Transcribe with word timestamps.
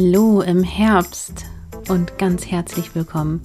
Hallo 0.00 0.42
im 0.42 0.62
Herbst 0.62 1.44
und 1.88 2.18
ganz 2.18 2.46
herzlich 2.46 2.94
willkommen 2.94 3.40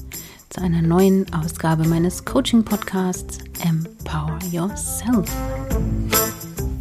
zu 0.49 0.61
einer 0.61 0.83
neuen 0.83 1.25
Ausgabe 1.33 1.83
meines 1.87 2.25
Coaching-Podcasts 2.25 3.39
Empower 3.65 4.37
Yourself 4.51 5.27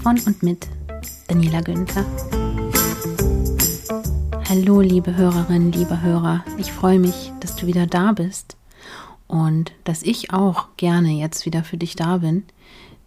von 0.02 0.20
und 0.26 0.42
mit 0.42 0.68
Daniela 1.28 1.62
Günther. 1.62 2.04
Hallo 4.46 4.82
liebe 4.82 5.16
Hörerinnen, 5.16 5.72
liebe 5.72 6.02
Hörer, 6.02 6.44
ich 6.58 6.70
freue 6.70 6.98
mich, 6.98 7.32
dass 7.40 7.56
du 7.56 7.66
wieder 7.66 7.86
da 7.86 8.12
bist 8.12 8.58
und 9.26 9.72
dass 9.84 10.02
ich 10.02 10.34
auch 10.34 10.68
gerne 10.76 11.12
jetzt 11.12 11.46
wieder 11.46 11.64
für 11.64 11.78
dich 11.78 11.96
da 11.96 12.18
bin, 12.18 12.44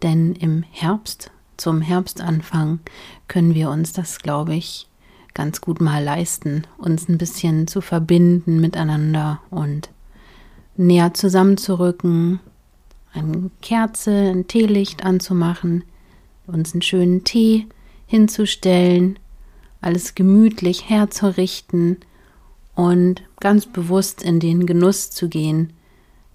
denn 0.02 0.34
im 0.34 0.64
Herbst, 0.72 1.30
zum 1.58 1.82
Herbstanfang, 1.82 2.80
können 3.28 3.54
wir 3.54 3.70
uns 3.70 3.94
das, 3.94 4.18
glaube 4.18 4.56
ich, 4.56 4.88
ganz 5.36 5.62
gut 5.62 5.80
mal 5.82 6.04
leisten, 6.04 6.64
uns 6.80 7.08
ein 7.08 7.20
bisschen 7.20 7.68
zu 7.68 7.82
verbinden 7.82 8.60
miteinander 8.60 9.42
und 9.52 9.90
näher 10.78 11.14
zusammenzurücken, 11.14 12.40
eine 13.14 13.52
Kerze, 13.62 14.12
ein 14.12 14.48
Teelicht 14.48 15.06
anzumachen, 15.06 15.84
uns 16.48 16.74
einen 16.74 16.82
schönen 16.82 17.24
Tee 17.24 17.68
hinzustellen, 18.08 19.20
alles 19.82 20.16
gemütlich 20.16 20.90
herzurichten 20.90 21.98
und 22.74 23.22
ganz 23.40 23.66
bewusst 23.66 24.24
in 24.24 24.40
den 24.40 24.66
Genuss 24.66 25.12
zu 25.12 25.30
gehen, 25.30 25.74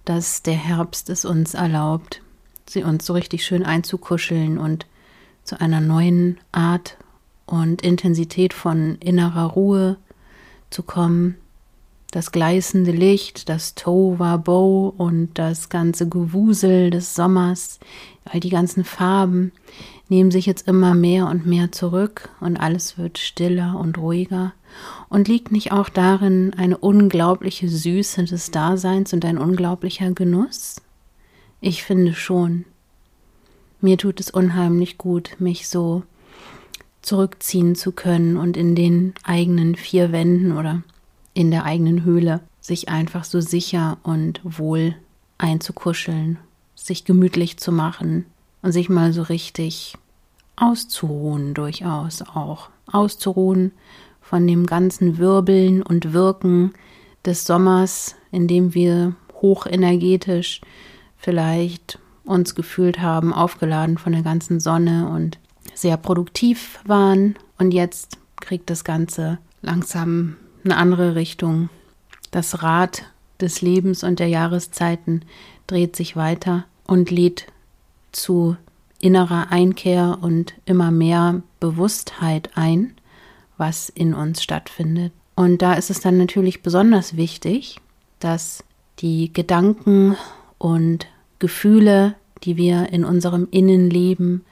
dass 0.05 0.43
der 0.43 0.55
Herbst 0.55 1.09
es 1.09 1.25
uns 1.25 1.53
erlaubt, 1.53 2.21
sie 2.67 2.83
uns 2.83 3.05
so 3.05 3.13
richtig 3.13 3.45
schön 3.45 3.63
einzukuscheln 3.63 4.57
und 4.57 4.85
zu 5.43 5.59
einer 5.59 5.81
neuen 5.81 6.37
Art 6.51 6.97
und 7.51 7.81
Intensität 7.81 8.53
von 8.53 8.95
innerer 8.99 9.45
Ruhe 9.45 9.97
zu 10.69 10.83
kommen. 10.83 11.35
Das 12.11 12.31
gleißende 12.31 12.91
Licht, 12.91 13.49
das 13.49 13.75
Tova-Bow 13.75 14.93
und 14.97 15.29
das 15.35 15.69
ganze 15.69 16.07
Gewusel 16.07 16.89
des 16.89 17.13
Sommers, 17.13 17.79
all 18.25 18.39
die 18.39 18.49
ganzen 18.49 18.83
Farben 18.83 19.51
nehmen 20.09 20.31
sich 20.31 20.45
jetzt 20.45 20.67
immer 20.67 20.93
mehr 20.93 21.27
und 21.27 21.45
mehr 21.45 21.71
zurück 21.71 22.29
und 22.39 22.57
alles 22.57 22.97
wird 22.97 23.17
stiller 23.17 23.77
und 23.79 23.97
ruhiger. 23.97 24.53
Und 25.09 25.27
liegt 25.27 25.51
nicht 25.51 25.71
auch 25.71 25.89
darin 25.89 26.53
eine 26.55 26.77
unglaubliche 26.77 27.69
Süße 27.69 28.23
des 28.25 28.51
Daseins 28.51 29.13
und 29.13 29.23
ein 29.25 29.37
unglaublicher 29.37 30.11
Genuss? 30.11 30.81
Ich 31.59 31.83
finde 31.83 32.13
schon. 32.13 32.65
Mir 33.79 33.97
tut 33.97 34.19
es 34.19 34.29
unheimlich 34.29 34.97
gut, 34.97 35.37
mich 35.39 35.67
so 35.67 36.03
zurückziehen 37.01 37.75
zu 37.75 37.91
können 37.91 38.37
und 38.37 38.57
in 38.57 38.75
den 38.75 39.13
eigenen 39.23 39.75
vier 39.75 40.11
Wänden 40.11 40.57
oder 40.57 40.83
in 41.33 41.51
der 41.51 41.65
eigenen 41.65 42.03
Höhle 42.03 42.41
sich 42.59 42.89
einfach 42.89 43.23
so 43.23 43.41
sicher 43.41 43.97
und 44.03 44.39
wohl 44.43 44.95
einzukuscheln, 45.37 46.37
sich 46.75 47.05
gemütlich 47.05 47.57
zu 47.57 47.71
machen 47.71 48.25
und 48.61 48.71
sich 48.71 48.89
mal 48.89 49.13
so 49.13 49.23
richtig 49.23 49.95
auszuruhen 50.55 51.53
durchaus 51.53 52.21
auch. 52.21 52.69
Auszuruhen 52.85 53.71
von 54.21 54.45
dem 54.45 54.65
ganzen 54.65 55.17
Wirbeln 55.17 55.81
und 55.81 56.13
Wirken 56.13 56.73
des 57.25 57.45
Sommers, 57.45 58.15
in 58.31 58.47
dem 58.47 58.73
wir 58.73 59.15
hochenergetisch 59.41 60.61
vielleicht 61.17 61.99
uns 62.23 62.53
gefühlt 62.55 62.99
haben, 62.99 63.33
aufgeladen 63.33 63.97
von 63.97 64.13
der 64.13 64.21
ganzen 64.21 64.59
Sonne 64.59 65.09
und 65.09 65.39
sehr 65.73 65.97
produktiv 65.97 66.79
waren 66.85 67.35
und 67.57 67.71
jetzt 67.71 68.17
kriegt 68.39 68.69
das 68.69 68.83
Ganze 68.83 69.39
langsam 69.61 70.37
eine 70.63 70.77
andere 70.77 71.15
Richtung. 71.15 71.69
Das 72.31 72.63
Rad 72.63 73.03
des 73.39 73.61
Lebens 73.61 74.03
und 74.03 74.19
der 74.19 74.27
Jahreszeiten 74.27 75.23
dreht 75.67 75.95
sich 75.95 76.15
weiter 76.15 76.65
und 76.85 77.11
lädt 77.11 77.47
zu 78.11 78.57
innerer 78.99 79.51
Einkehr 79.51 80.19
und 80.21 80.53
immer 80.65 80.91
mehr 80.91 81.41
Bewusstheit 81.59 82.51
ein, 82.55 82.93
was 83.57 83.89
in 83.89 84.13
uns 84.13 84.43
stattfindet. 84.43 85.11
Und 85.35 85.61
da 85.61 85.73
ist 85.73 85.89
es 85.89 86.01
dann 86.01 86.17
natürlich 86.17 86.61
besonders 86.61 87.15
wichtig, 87.15 87.77
dass 88.19 88.63
die 88.99 89.33
Gedanken 89.33 90.15
und 90.57 91.07
Gefühle, 91.39 92.15
die 92.43 92.57
wir 92.57 92.91
in 92.91 93.03
unserem 93.03 93.47
Innenleben 93.49 94.45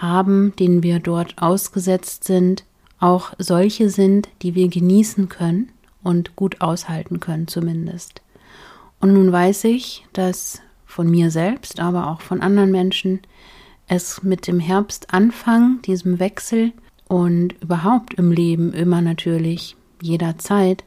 haben, 0.00 0.54
denen 0.58 0.82
wir 0.82 1.00
dort 1.00 1.36
ausgesetzt 1.38 2.24
sind, 2.24 2.64
auch 2.98 3.32
solche 3.38 3.90
sind, 3.90 4.28
die 4.42 4.54
wir 4.54 4.68
genießen 4.68 5.28
können 5.28 5.70
und 6.02 6.36
gut 6.36 6.60
aushalten 6.60 7.20
können 7.20 7.48
zumindest. 7.48 8.22
Und 9.00 9.12
nun 9.12 9.30
weiß 9.30 9.64
ich, 9.64 10.06
dass 10.12 10.62
von 10.86 11.10
mir 11.10 11.30
selbst, 11.30 11.80
aber 11.80 12.08
auch 12.10 12.20
von 12.20 12.40
anderen 12.40 12.70
Menschen, 12.70 13.20
es 13.88 14.22
mit 14.22 14.46
dem 14.46 14.60
Herbst 14.60 15.12
anfangen, 15.12 15.80
diesem 15.82 16.18
Wechsel 16.18 16.72
und 17.08 17.54
überhaupt 17.62 18.14
im 18.14 18.32
Leben 18.32 18.72
immer 18.72 19.00
natürlich 19.00 19.76
jederzeit 20.02 20.84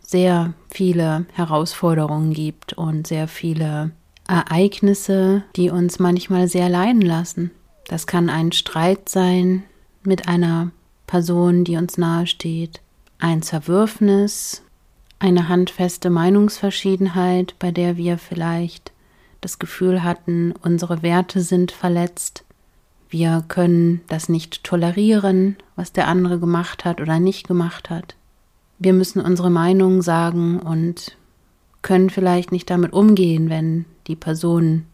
sehr 0.00 0.54
viele 0.70 1.26
Herausforderungen 1.32 2.32
gibt 2.32 2.72
und 2.74 3.06
sehr 3.06 3.28
viele 3.28 3.90
Ereignisse, 4.28 5.44
die 5.56 5.70
uns 5.70 5.98
manchmal 5.98 6.48
sehr 6.48 6.68
leiden 6.68 7.02
lassen. 7.02 7.50
Das 7.88 8.06
kann 8.06 8.30
ein 8.30 8.52
Streit 8.52 9.08
sein 9.08 9.64
mit 10.02 10.28
einer 10.28 10.70
Person, 11.06 11.64
die 11.64 11.76
uns 11.76 11.98
nahesteht, 11.98 12.80
ein 13.18 13.42
Zerwürfnis, 13.42 14.62
eine 15.18 15.48
handfeste 15.48 16.10
Meinungsverschiedenheit, 16.10 17.54
bei 17.58 17.70
der 17.70 17.96
wir 17.96 18.18
vielleicht 18.18 18.92
das 19.40 19.58
Gefühl 19.58 20.02
hatten, 20.02 20.52
unsere 20.62 21.02
Werte 21.02 21.40
sind 21.40 21.70
verletzt, 21.70 22.44
wir 23.14 23.44
können 23.46 24.00
das 24.08 24.28
nicht 24.28 24.64
tolerieren, 24.64 25.56
was 25.76 25.92
der 25.92 26.08
andere 26.08 26.40
gemacht 26.40 26.84
hat 26.84 27.00
oder 27.00 27.20
nicht 27.20 27.46
gemacht 27.46 27.88
hat. 27.88 28.16
Wir 28.80 28.92
müssen 28.92 29.20
unsere 29.20 29.50
Meinung 29.50 30.02
sagen 30.02 30.58
und 30.58 31.16
können 31.80 32.10
vielleicht 32.10 32.50
nicht 32.50 32.68
damit 32.70 32.92
umgehen, 32.92 33.50
wenn 33.50 33.84
die 34.08 34.16
Person 34.16 34.86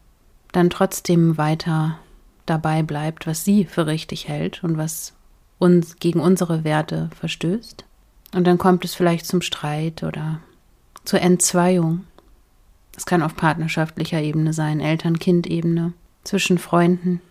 dann 0.51 0.69
trotzdem 0.69 1.39
weiter 1.39 1.97
dabei 2.45 2.83
bleibt, 2.83 3.27
was 3.27 3.45
sie 3.45 3.65
für 3.65 3.87
richtig 3.87 4.27
hält 4.27 4.63
und 4.63 4.77
was 4.77 5.13
uns 5.59 5.97
gegen 5.97 6.19
unsere 6.19 6.63
Werte 6.63 7.09
verstößt. 7.19 7.85
Und 8.33 8.47
dann 8.47 8.57
kommt 8.57 8.85
es 8.85 8.95
vielleicht 8.95 9.25
zum 9.25 9.41
Streit 9.41 10.03
oder 10.03 10.39
zur 11.03 11.21
Entzweiung. 11.21 12.05
Es 12.95 13.05
kann 13.05 13.21
auf 13.21 13.35
partnerschaftlicher 13.35 14.21
Ebene 14.21 14.53
sein, 14.53 14.79
Eltern-Kind-Ebene, 14.79 15.93
zwischen 16.23 16.57
Freunden. 16.57 17.21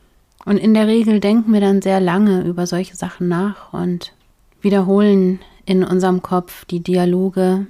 Und 0.45 0.57
in 0.57 0.75
der 0.75 0.87
Regel 0.87 1.21
denken 1.21 1.53
wir 1.53 1.61
dann 1.61 1.83
sehr 1.83 2.01
lange 2.01 2.43
über 2.43 2.67
solche 2.67 2.97
Sachen 2.97 3.29
nach 3.29 3.73
und 3.73 4.13
wiederholen 4.61 5.41
in 5.67 5.85
unserem 5.85 6.23
Kopf 6.23 6.65
die 6.65 6.81
Dialoge, 6.81 7.67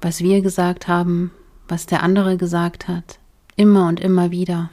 was 0.00 0.20
wir 0.20 0.42
gesagt 0.42 0.88
haben, 0.88 1.30
was 1.68 1.86
der 1.86 2.02
andere 2.02 2.36
gesagt 2.36 2.88
hat, 2.88 3.18
immer 3.56 3.88
und 3.88 4.00
immer 4.00 4.30
wieder. 4.30 4.70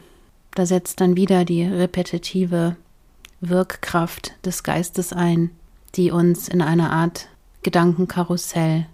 Da 0.55 0.66
setzt 0.66 1.01
dann 1.01 1.17
wieder 1.17 1.43
die 1.43 1.63
repetitive 1.63 2.77
Wirkkraft 3.41 4.33
des 4.45 4.63
Geistes 4.63 5.11
ein, 5.13 5.51
die 5.95 6.11
uns 6.11 6.47
in 6.47 6.61
einer 6.61 6.91
Art 6.91 7.27
Gedankenkarussell 7.61 8.85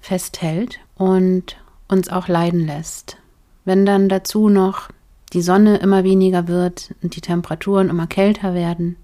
festhält 0.00 0.78
und 0.94 1.56
uns 1.88 2.08
auch 2.08 2.28
leiden 2.28 2.66
lässt. 2.66 3.18
Wenn 3.64 3.84
dann 3.84 4.08
dazu 4.08 4.48
noch 4.48 4.90
die 5.32 5.42
Sonne 5.42 5.78
immer 5.78 6.04
weniger 6.04 6.46
wird 6.46 6.94
und 7.02 7.16
die 7.16 7.20
Temperaturen 7.20 7.90
immer 7.90 8.06
kälter 8.06 8.54
werden, 8.54 8.96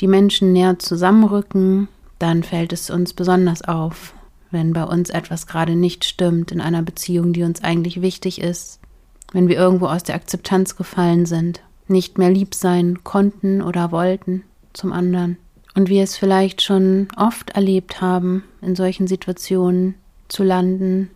die 0.00 0.06
Menschen 0.06 0.52
näher 0.52 0.78
zusammenrücken, 0.78 1.88
dann 2.18 2.42
fällt 2.44 2.72
es 2.72 2.88
uns 2.88 3.14
besonders 3.14 3.62
auf, 3.62 4.14
wenn 4.50 4.72
bei 4.72 4.84
uns 4.84 5.10
etwas 5.10 5.46
gerade 5.46 5.74
nicht 5.74 6.04
stimmt 6.04 6.52
in 6.52 6.60
einer 6.60 6.82
Beziehung, 6.82 7.32
die 7.32 7.42
uns 7.42 7.62
eigentlich 7.62 8.00
wichtig 8.00 8.40
ist, 8.40 8.80
wenn 9.34 9.48
wir 9.48 9.56
irgendwo 9.56 9.86
aus 9.86 10.04
der 10.04 10.14
Akzeptanz 10.14 10.76
gefallen 10.76 11.26
sind, 11.26 11.60
nicht 11.88 12.16
mehr 12.16 12.30
lieb 12.30 12.54
sein 12.54 13.04
konnten 13.04 13.60
oder 13.60 13.92
wollten 13.92 14.44
zum 14.72 14.92
anderen. 14.92 15.36
Und 15.74 15.88
wir 15.88 16.04
es 16.04 16.16
vielleicht 16.16 16.62
schon 16.62 17.08
oft 17.16 17.50
erlebt 17.50 18.00
haben, 18.00 18.44
in 18.62 18.76
solchen 18.76 19.08
Situationen 19.08 19.96
zu 20.28 20.44
landen, 20.44 21.10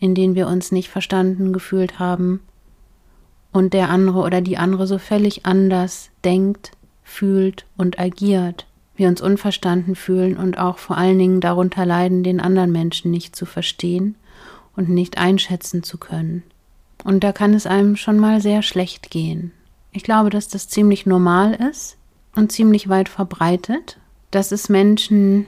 in 0.00 0.16
denen 0.16 0.34
wir 0.34 0.48
uns 0.48 0.72
nicht 0.72 0.88
verstanden 0.88 1.52
gefühlt 1.52 2.00
haben 2.00 2.40
und 3.52 3.72
der 3.72 3.88
andere 3.88 4.20
oder 4.20 4.40
die 4.40 4.58
andere 4.58 4.88
so 4.88 4.98
völlig 4.98 5.46
anders 5.46 6.10
denkt, 6.24 6.72
fühlt 7.04 7.66
und 7.76 8.00
agiert. 8.00 8.66
Wir 8.96 9.08
uns 9.08 9.20
unverstanden 9.20 9.94
fühlen 9.94 10.36
und 10.36 10.58
auch 10.58 10.78
vor 10.78 10.98
allen 10.98 11.18
Dingen 11.18 11.40
darunter 11.40 11.86
leiden, 11.86 12.24
den 12.24 12.40
anderen 12.40 12.72
Menschen 12.72 13.12
nicht 13.12 13.36
zu 13.36 13.46
verstehen 13.46 14.16
und 14.76 14.88
nicht 14.88 15.18
einschätzen 15.18 15.84
zu 15.84 15.98
können. 15.98 16.42
Und 17.04 17.24
da 17.24 17.32
kann 17.32 17.54
es 17.54 17.66
einem 17.66 17.96
schon 17.96 18.18
mal 18.18 18.40
sehr 18.40 18.62
schlecht 18.62 19.10
gehen. 19.10 19.52
Ich 19.92 20.02
glaube, 20.02 20.30
dass 20.30 20.48
das 20.48 20.68
ziemlich 20.68 21.06
normal 21.06 21.54
ist 21.54 21.96
und 22.34 22.52
ziemlich 22.52 22.88
weit 22.88 23.08
verbreitet, 23.08 23.98
dass 24.30 24.52
es 24.52 24.68
Menschen 24.68 25.46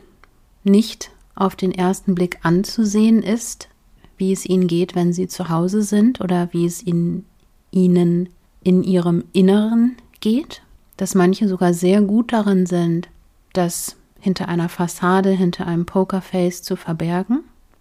nicht 0.65 1.11
auf 1.35 1.57
den 1.57 1.73
ersten 1.73 2.15
Blick 2.15 2.39
anzusehen 2.43 3.23
ist, 3.23 3.69
wie 4.17 4.33
es 4.33 4.47
ihnen 4.47 4.67
geht, 4.67 4.95
wenn 4.95 5.13
sie 5.13 5.29
zu 5.29 5.49
Hause 5.49 5.83
sind 5.83 6.21
oder 6.21 6.49
wie 6.53 6.67
es 6.67 6.85
ihnen, 6.85 7.25
ihnen 7.71 8.29
in 8.63 8.83
ihrem 8.83 9.25
Inneren 9.33 9.97
geht, 10.21 10.63
dass 10.97 11.15
manche 11.15 11.49
sogar 11.49 11.75
sehr 11.75 12.03
gut 12.03 12.33
darin 12.33 12.67
sind, 12.67 13.09
das 13.53 13.97
hinter 14.21 14.49
einer 14.49 14.69
Fassade, 14.69 15.31
hinter 15.31 15.67
einem 15.67 15.87
Pokerface 15.87 16.63
zu 16.63 16.77
verbergen, 16.77 17.41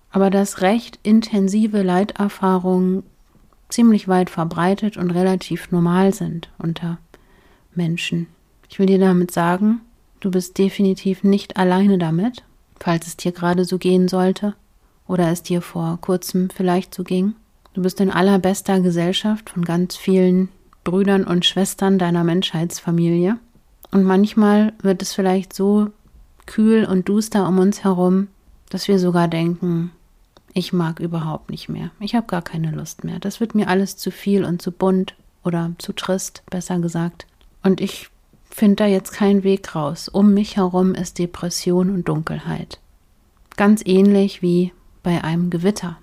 aber 0.10 0.30
dass 0.30 0.62
recht 0.62 1.00
intensive 1.04 1.84
Leiterfahrungen 1.84 3.04
ziemlich 3.72 4.08
weit 4.08 4.30
verbreitet 4.30 4.98
und 4.98 5.12
relativ 5.12 5.72
normal 5.72 6.14
sind 6.14 6.50
unter 6.58 7.00
Menschen. 7.74 8.28
Ich 8.70 8.80
will 8.80 8.86
dir 8.86 9.00
damit 9.00 9.32
sagen, 9.32 9.82
du 10.20 10.32
bist 10.32 10.58
definitiv 10.58 11.24
nicht 11.24 11.58
alleine 11.58 11.98
damit, 11.98 12.44
falls 12.80 13.08
es 13.08 13.18
dir 13.18 13.32
gerade 13.32 13.66
so 13.66 13.78
gehen 13.78 14.08
sollte 14.08 14.56
oder 15.08 15.30
es 15.30 15.44
dir 15.44 15.62
vor 15.62 16.00
kurzem 16.02 16.50
vielleicht 16.50 16.94
so 16.94 17.04
ging. 17.04 17.36
Du 17.74 17.82
bist 17.82 18.00
in 18.02 18.12
allerbester 18.12 18.80
Gesellschaft 18.80 19.50
von 19.50 19.64
ganz 19.64 19.96
vielen 19.96 20.50
Brüdern 20.84 21.24
und 21.24 21.46
Schwestern 21.46 22.00
deiner 22.00 22.24
Menschheitsfamilie. 22.24 23.38
Und 23.92 24.04
manchmal 24.04 24.74
wird 24.82 25.02
es 25.02 25.14
vielleicht 25.14 25.54
so 25.54 25.90
kühl 26.46 26.86
und 26.86 27.08
duster 27.08 27.48
um 27.48 27.60
uns 27.60 27.84
herum, 27.84 28.28
dass 28.70 28.88
wir 28.88 29.00
sogar 29.00 29.28
denken, 29.28 29.92
ich 30.54 30.74
mag 30.74 31.00
überhaupt 31.00 31.50
nicht 31.50 31.70
mehr. 31.70 31.92
Ich 32.00 32.16
habe 32.16 32.28
gar 32.28 32.42
keine 32.42 32.72
Lust 32.72 33.04
mehr. 33.04 33.20
Das 33.20 33.40
wird 33.40 33.56
mir 33.56 33.68
alles 33.68 33.98
zu 33.98 34.12
viel 34.12 34.44
und 34.44 34.62
zu 34.62 34.72
bunt 34.72 35.16
oder 35.44 35.72
zu 35.78 35.94
trist, 35.94 36.44
besser 36.50 36.80
gesagt. 36.80 37.26
Und 37.64 37.80
ich 37.80 38.10
finde 38.50 38.78
da 38.78 38.86
jetzt 38.86 39.14
keinen 39.14 39.44
Weg 39.44 39.76
raus. 39.76 40.10
Um 40.10 40.34
mich 40.34 40.58
herum 40.58 40.94
ist 40.94 41.20
Depression 41.20 41.90
und 41.90 42.08
Dunkelheit. 42.08 42.80
Ganz 43.56 43.82
ähnlich 43.86 44.42
wie 44.42 44.74
bei 45.04 45.24
einem 45.24 45.50
Gewitter, 45.50 45.98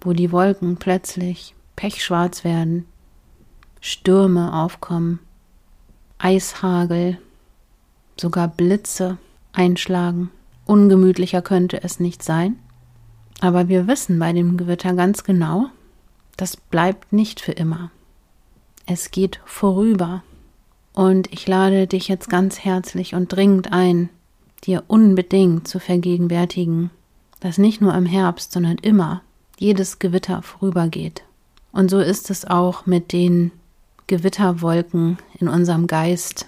wo 0.00 0.12
die 0.12 0.32
Wolken 0.32 0.76
plötzlich 0.76 1.54
pechschwarz 1.76 2.44
werden, 2.44 2.86
Stürme 3.80 4.54
aufkommen, 4.54 5.18
Eishagel, 6.18 7.18
sogar 8.20 8.48
Blitze 8.48 9.16
einschlagen. 9.52 10.30
Ungemütlicher 10.66 11.42
könnte 11.42 11.82
es 11.82 11.98
nicht 11.98 12.22
sein. 12.22 12.56
Aber 13.42 13.66
wir 13.66 13.88
wissen 13.88 14.20
bei 14.20 14.32
dem 14.32 14.56
Gewitter 14.56 14.94
ganz 14.94 15.24
genau, 15.24 15.66
das 16.36 16.56
bleibt 16.56 17.12
nicht 17.12 17.40
für 17.40 17.50
immer. 17.50 17.90
Es 18.86 19.10
geht 19.10 19.40
vorüber. 19.44 20.22
Und 20.92 21.26
ich 21.32 21.48
lade 21.48 21.88
dich 21.88 22.06
jetzt 22.06 22.30
ganz 22.30 22.60
herzlich 22.60 23.16
und 23.16 23.32
dringend 23.32 23.72
ein, 23.72 24.10
dir 24.62 24.84
unbedingt 24.86 25.66
zu 25.66 25.80
vergegenwärtigen, 25.80 26.90
dass 27.40 27.58
nicht 27.58 27.80
nur 27.80 27.92
im 27.96 28.06
Herbst, 28.06 28.52
sondern 28.52 28.78
immer 28.78 29.22
jedes 29.58 29.98
Gewitter 29.98 30.42
vorübergeht. 30.42 31.24
Und 31.72 31.90
so 31.90 31.98
ist 31.98 32.30
es 32.30 32.44
auch 32.44 32.86
mit 32.86 33.10
den 33.10 33.50
Gewitterwolken 34.06 35.18
in 35.40 35.48
unserem 35.48 35.88
Geist, 35.88 36.46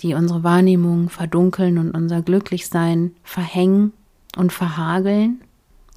die 0.00 0.14
unsere 0.14 0.42
Wahrnehmung 0.42 1.08
verdunkeln 1.08 1.78
und 1.78 1.92
unser 1.92 2.20
Glücklichsein 2.20 3.12
verhängen 3.22 3.92
und 4.36 4.52
verhageln. 4.52 5.40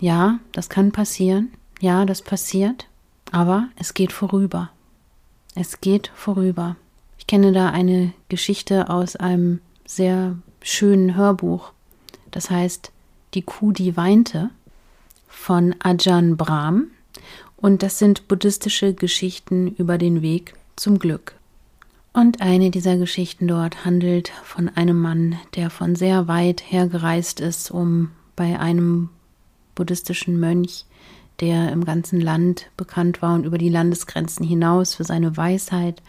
Ja, 0.05 0.37
das 0.51 0.69
kann 0.69 0.91
passieren. 0.91 1.51
Ja, 1.79 2.05
das 2.05 2.21
passiert. 2.21 2.85
Aber 3.31 3.69
es 3.75 3.95
geht 3.95 4.11
vorüber. 4.11 4.69
Es 5.55 5.81
geht 5.81 6.11
vorüber. 6.13 6.75
Ich 7.17 7.25
kenne 7.25 7.51
da 7.51 7.71
eine 7.71 8.13
Geschichte 8.29 8.91
aus 8.91 9.15
einem 9.15 9.61
sehr 9.83 10.35
schönen 10.61 11.15
Hörbuch. 11.15 11.71
Das 12.29 12.51
heißt 12.51 12.91
Die 13.33 13.41
Kuh, 13.41 13.71
die 13.71 13.97
weinte 13.97 14.51
von 15.27 15.73
Ajahn 15.79 16.37
Brahm. 16.37 16.91
Und 17.57 17.81
das 17.81 17.97
sind 17.97 18.27
buddhistische 18.27 18.93
Geschichten 18.93 19.69
über 19.69 19.97
den 19.97 20.21
Weg 20.21 20.53
zum 20.75 20.99
Glück. 20.99 21.33
Und 22.13 22.41
eine 22.41 22.69
dieser 22.69 22.97
Geschichten 22.97 23.47
dort 23.47 23.85
handelt 23.85 24.29
von 24.43 24.69
einem 24.69 25.01
Mann, 25.01 25.39
der 25.55 25.71
von 25.71 25.95
sehr 25.95 26.27
weit 26.27 26.61
her 26.71 26.85
gereist 26.85 27.39
ist, 27.39 27.71
um 27.71 28.11
bei 28.35 28.59
einem 28.59 29.09
buddhistischen 29.75 30.39
Mönch, 30.39 30.85
der 31.39 31.71
im 31.71 31.85
ganzen 31.85 32.21
Land 32.21 32.69
bekannt 32.77 33.21
war 33.21 33.35
und 33.35 33.45
über 33.45 33.57
die 33.57 33.69
Landesgrenzen 33.69 34.45
hinaus 34.45 34.95
für 34.95 35.03
seine 35.03 35.35
Weisheit 35.37 36.01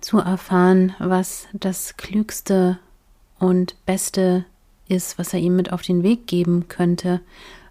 zu 0.00 0.18
erfahren, 0.18 0.94
was 0.98 1.46
das 1.54 1.96
Klügste 1.96 2.78
und 3.38 3.74
Beste 3.86 4.44
ist, 4.88 5.18
was 5.18 5.32
er 5.32 5.40
ihm 5.40 5.56
mit 5.56 5.72
auf 5.72 5.82
den 5.82 6.02
Weg 6.02 6.26
geben 6.26 6.68
könnte, 6.68 7.20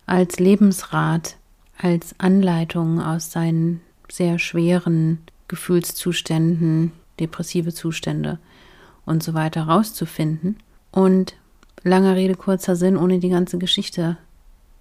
als 0.06 0.40
Lebensrat, 0.40 1.38
als 1.78 2.16
Anleitung 2.20 3.00
aus 3.00 3.32
seinen 3.32 3.82
sehr 4.10 4.40
schweren 4.40 5.20
Gefühlszuständen, 5.48 6.92
depressive 7.20 7.74
Zustände 7.74 8.40
und 9.06 9.22
so 9.22 9.34
weiter 9.34 9.64
rauszufinden. 9.64 10.58
Und 10.92 11.36
langer 11.84 12.16
Rede, 12.16 12.36
kurzer 12.36 12.76
Sinn, 12.76 12.98
ohne 12.98 13.20
die 13.20 13.30
ganze 13.30 13.58
Geschichte 13.58 14.18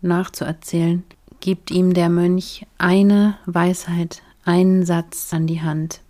nachzuerzählen, 0.02 1.04
gibt 1.40 1.70
ihm 1.70 1.94
der 1.94 2.08
Mönch 2.08 2.66
eine 2.78 3.38
Weisheit, 3.46 4.22
einen 4.44 4.84
Satz 4.84 5.32
an 5.32 5.46
die 5.46 5.62
Hand, 5.62 6.00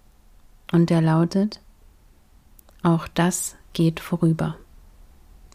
und 0.73 0.91
der 0.91 1.03
lautet, 1.03 1.61
auch 2.83 3.06
das 3.09 3.56
geht 3.73 4.00
vorüber. 4.00 4.56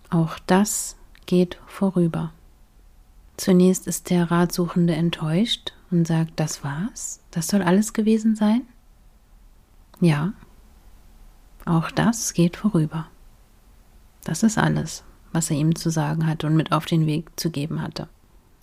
Auch 0.09 0.39
das 0.45 0.95
geht 1.25 1.59
vorüber. 1.67 2.31
Zunächst 3.35 3.87
ist 3.87 4.09
der 4.09 4.31
Ratsuchende 4.31 4.95
enttäuscht 4.95 5.73
und 5.91 6.07
sagt, 6.07 6.39
das 6.39 6.63
war's? 6.63 7.19
Das 7.31 7.47
soll 7.47 7.61
alles 7.61 7.93
gewesen 7.93 8.35
sein? 8.35 8.61
Ja, 9.99 10.33
auch 11.65 11.91
das 11.91 12.33
geht 12.33 12.55
vorüber. 12.55 13.07
Das 14.23 14.43
ist 14.43 14.57
alles, 14.57 15.03
was 15.33 15.49
er 15.49 15.57
ihm 15.57 15.75
zu 15.75 15.89
sagen 15.89 16.25
hatte 16.25 16.47
und 16.47 16.55
mit 16.55 16.71
auf 16.71 16.85
den 16.85 17.05
Weg 17.05 17.39
zu 17.39 17.51
geben 17.51 17.81
hatte. 17.81 18.07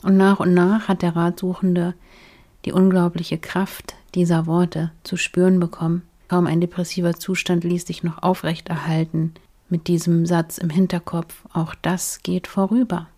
Und 0.05 0.17
nach 0.17 0.39
und 0.39 0.55
nach 0.55 0.87
hat 0.87 1.03
der 1.03 1.17
Ratsuchende 1.17 1.95
die 2.65 2.73
unglaubliche 2.73 3.39
Kraft 3.39 3.95
dieser 4.15 4.47
Worte 4.47 4.93
zu 5.02 5.17
spüren 5.17 5.59
bekommen 5.59 6.02
Kaum 6.28 6.47
ein 6.47 6.61
depressiver 6.61 7.14
Zustand 7.14 7.64
ließ 7.64 7.87
sich 7.87 8.02
noch 8.02 8.23
aufrechterhalten 8.23 9.35
mit 9.69 9.88
diesem 9.88 10.26
Satz 10.26 10.59
im 10.59 10.71
Hinterkopf, 10.71 11.45
auch 11.52 11.75
das 11.81 12.23
geht 12.23 12.47
vorüber. 12.47 13.09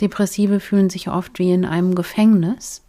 Depressive 0.00 0.60
fühlen 0.60 0.90
sich 0.90 1.08
oft 1.08 1.38
wie 1.38 1.52
in 1.52 1.64
einem 1.64 1.94
Gefängnis 1.94 2.82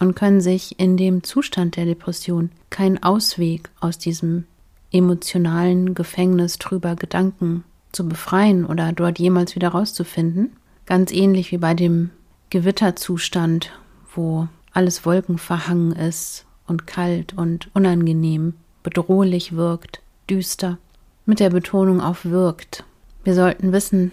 und 0.00 0.16
können 0.16 0.40
sich 0.40 0.78
in 0.78 0.96
dem 0.96 1.22
Zustand 1.22 1.76
der 1.76 1.86
Depression 1.86 2.50
keinen 2.70 3.02
Ausweg 3.02 3.70
aus 3.80 3.98
diesem 3.98 4.44
emotionalen 4.92 5.94
Gefängnis 5.94 6.58
trüber 6.58 6.96
Gedanken 6.96 7.64
zu 7.92 8.06
befreien 8.06 8.66
oder 8.66 8.92
dort 8.92 9.18
jemals 9.18 9.54
wieder 9.54 9.68
rauszufinden. 9.68 10.52
Ganz 10.84 11.12
ähnlich 11.12 11.52
wie 11.52 11.58
bei 11.58 11.74
dem 11.74 12.10
Gewitterzustand, 12.52 13.72
wo 14.14 14.46
alles 14.74 15.06
wolkenverhangen 15.06 15.92
ist 15.92 16.44
und 16.66 16.86
kalt 16.86 17.32
und 17.32 17.70
unangenehm 17.74 18.52
bedrohlich 18.82 19.56
wirkt, 19.56 20.02
düster, 20.28 20.76
mit 21.24 21.40
der 21.40 21.48
Betonung 21.48 22.02
auf 22.02 22.26
wirkt. 22.26 22.84
Wir 23.24 23.34
sollten 23.34 23.72
wissen, 23.72 24.12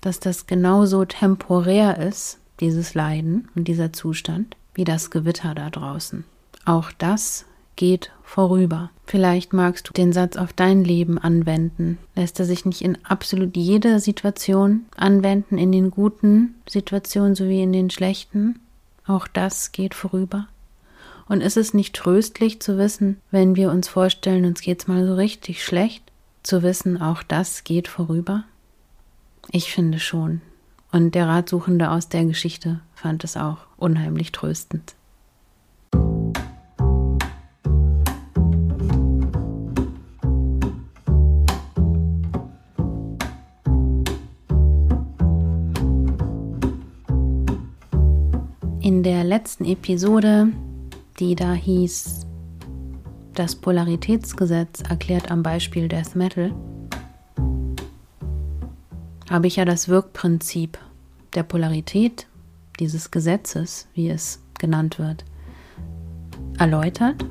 dass 0.00 0.20
das 0.20 0.46
genauso 0.46 1.04
temporär 1.06 1.98
ist, 1.98 2.38
dieses 2.60 2.94
Leiden 2.94 3.48
und 3.56 3.66
dieser 3.66 3.92
Zustand, 3.92 4.56
wie 4.74 4.84
das 4.84 5.10
Gewitter 5.10 5.52
da 5.56 5.68
draußen. 5.68 6.22
Auch 6.64 6.92
das 6.92 7.46
geht 7.76 8.12
vorüber. 8.22 8.90
Vielleicht 9.04 9.52
magst 9.52 9.88
du 9.88 9.92
den 9.92 10.12
Satz 10.12 10.36
auf 10.36 10.52
dein 10.52 10.84
Leben 10.84 11.18
anwenden. 11.18 11.98
Lässt 12.14 12.38
er 12.40 12.46
sich 12.46 12.64
nicht 12.64 12.82
in 12.82 12.98
absolut 13.04 13.56
jeder 13.56 14.00
Situation 14.00 14.86
anwenden, 14.96 15.58
in 15.58 15.72
den 15.72 15.90
guten 15.90 16.54
Situationen 16.68 17.34
sowie 17.34 17.62
in 17.62 17.72
den 17.72 17.90
schlechten? 17.90 18.58
Auch 19.06 19.26
das 19.26 19.72
geht 19.72 19.94
vorüber. 19.94 20.48
Und 21.28 21.40
ist 21.40 21.56
es 21.56 21.74
nicht 21.74 21.94
tröstlich 21.94 22.60
zu 22.60 22.78
wissen, 22.78 23.20
wenn 23.30 23.56
wir 23.56 23.70
uns 23.70 23.88
vorstellen, 23.88 24.44
uns 24.44 24.60
geht's 24.60 24.86
mal 24.86 25.06
so 25.06 25.14
richtig 25.14 25.64
schlecht, 25.64 26.02
zu 26.42 26.62
wissen, 26.62 27.00
auch 27.00 27.22
das 27.22 27.64
geht 27.64 27.88
vorüber? 27.88 28.44
Ich 29.50 29.72
finde 29.72 29.98
schon. 29.98 30.40
Und 30.90 31.14
der 31.14 31.26
Ratsuchende 31.26 31.90
aus 31.90 32.08
der 32.08 32.24
Geschichte 32.24 32.80
fand 32.94 33.24
es 33.24 33.36
auch 33.36 33.58
unheimlich 33.76 34.32
tröstend. 34.32 34.94
Letzten 49.32 49.64
Episode 49.64 50.52
die 51.18 51.34
da 51.34 51.54
hieß 51.54 52.26
Das 53.32 53.56
Polaritätsgesetz 53.56 54.82
erklärt 54.82 55.30
am 55.30 55.42
Beispiel 55.42 55.88
Death 55.88 56.14
Metal, 56.14 56.54
habe 59.30 59.46
ich 59.46 59.56
ja 59.56 59.64
das 59.64 59.88
Wirkprinzip 59.88 60.76
der 61.32 61.44
Polarität 61.44 62.26
dieses 62.78 63.10
Gesetzes, 63.10 63.88
wie 63.94 64.10
es 64.10 64.42
genannt 64.58 64.98
wird, 64.98 65.24
erläutert 66.58 67.24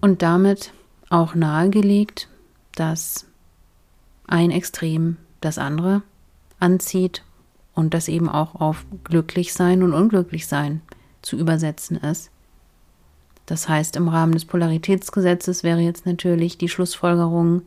und 0.00 0.22
damit 0.22 0.72
auch 1.10 1.34
nahegelegt, 1.34 2.30
dass 2.76 3.26
ein 4.26 4.50
Extrem 4.52 5.18
das 5.42 5.58
andere 5.58 6.00
anzieht 6.60 7.24
und 7.78 7.94
das 7.94 8.08
eben 8.08 8.28
auch 8.28 8.56
auf 8.56 8.84
glücklich 9.04 9.52
sein 9.52 9.84
und 9.84 9.94
unglücklich 9.94 10.48
sein 10.48 10.80
zu 11.22 11.36
übersetzen 11.36 11.96
ist. 11.96 12.32
Das 13.46 13.68
heißt, 13.68 13.94
im 13.94 14.08
Rahmen 14.08 14.32
des 14.32 14.46
Polaritätsgesetzes 14.46 15.62
wäre 15.62 15.78
jetzt 15.78 16.04
natürlich 16.04 16.58
die 16.58 16.68
Schlussfolgerung 16.68 17.62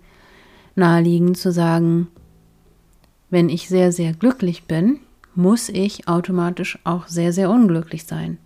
naheliegend 0.75 1.37
zu 1.37 1.53
sagen, 1.53 2.09
wenn 3.29 3.47
ich 3.47 3.69
sehr, 3.69 3.93
sehr 3.93 4.11
glücklich 4.11 4.65
bin, 4.65 4.99
muss 5.33 5.69
ich 5.69 6.09
automatisch 6.09 6.77
auch 6.83 7.07
sehr, 7.07 7.31
sehr 7.31 7.49
unglücklich 7.49 8.05
sein. 8.05 8.37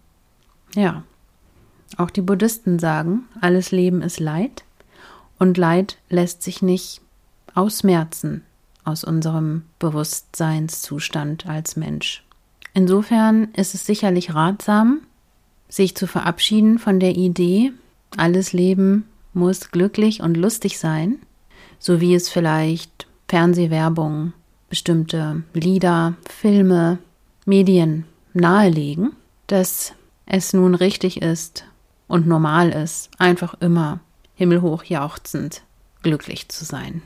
Ja, 0.75 1.01
auch 1.97 2.11
die 2.11 2.21
Buddhisten 2.21 2.77
sagen, 2.77 3.23
alles 3.41 3.71
Leben 3.71 4.03
ist 4.03 4.19
Leid 4.19 4.65
und 5.39 5.57
Leid 5.57 5.97
lässt 6.09 6.43
sich 6.43 6.61
nicht 6.61 7.01
ausmerzen 7.55 8.43
aus 8.85 9.03
unserem 9.03 9.63
Bewusstseinszustand 9.79 11.47
als 11.47 11.75
Mensch. 11.75 12.23
Insofern 12.73 13.45
ist 13.55 13.73
es 13.73 13.85
sicherlich 13.85 14.33
ratsam, 14.33 15.01
sich 15.67 15.95
zu 15.95 16.07
verabschieden 16.07 16.79
von 16.79 16.99
der 16.99 17.15
Idee, 17.15 17.71
alles 18.17 18.53
Leben 18.53 19.05
muss 19.33 19.71
glücklich 19.71 20.21
und 20.21 20.37
lustig 20.37 20.79
sein, 20.79 21.19
so 21.79 21.99
wie 21.99 22.15
es 22.15 22.29
vielleicht 22.29 23.07
Fernsehwerbung, 23.27 24.33
bestimmte 24.69 25.43
Lieder, 25.53 26.15
Filme, 26.29 26.99
Medien 27.45 28.05
nahelegen, 28.33 29.13
dass 29.47 29.93
es 30.25 30.53
nun 30.53 30.75
richtig 30.75 31.21
ist 31.21 31.65
und 32.07 32.27
normal 32.27 32.69
ist, 32.69 33.09
einfach 33.17 33.55
immer 33.61 33.99
himmelhoch 34.35 34.83
jauchzend 34.83 35.63
glücklich 36.03 36.49
zu 36.49 36.65
sein. 36.65 37.01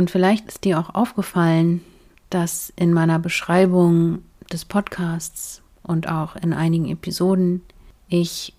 Und 0.00 0.10
vielleicht 0.10 0.48
ist 0.48 0.64
dir 0.64 0.78
auch 0.78 0.94
aufgefallen, 0.94 1.82
dass 2.30 2.72
in 2.74 2.94
meiner 2.94 3.18
Beschreibung 3.18 4.20
des 4.50 4.64
Podcasts 4.64 5.60
und 5.82 6.08
auch 6.08 6.36
in 6.36 6.54
einigen 6.54 6.88
Episoden 6.88 7.60
ich 8.08 8.54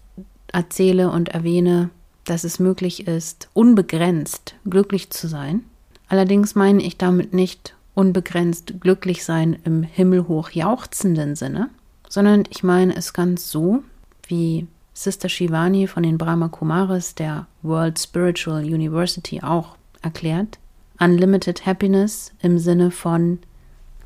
erzähle 0.54 1.10
und 1.10 1.30
erwähne, 1.30 1.90
dass 2.26 2.44
es 2.44 2.60
möglich 2.60 3.08
ist, 3.08 3.50
unbegrenzt 3.54 4.54
glücklich 4.70 5.10
zu 5.10 5.28
sein. 5.28 5.64
Allerdings 6.10 6.54
meine 6.54 6.84
ich 6.84 7.00
damit 7.00 7.34
nicht 7.34 7.74
unbegrenzt 7.96 8.80
glücklich 8.80 9.26
sein 9.26 9.58
im 9.64 9.82
himmelhoch 9.82 10.52
jauchzenden 10.52 11.36
Sinne, 11.36 11.72
sondern 12.08 12.44
ich 12.52 12.62
meine 12.62 12.96
es 12.96 13.14
ganz 13.14 13.50
so, 13.50 13.82
wie 14.28 14.68
Sister 14.94 15.28
Shivani 15.28 15.88
von 15.88 16.04
den 16.04 16.20
Brahma 16.20 16.50
Kumaris 16.50 17.16
der 17.16 17.48
World 17.64 17.98
Spiritual 17.98 18.64
University 18.64 19.42
auch 19.42 19.76
erklärt, 20.04 20.60
Unlimited 21.02 21.66
Happiness 21.66 22.32
im 22.42 22.60
Sinne 22.60 22.92
von 22.92 23.40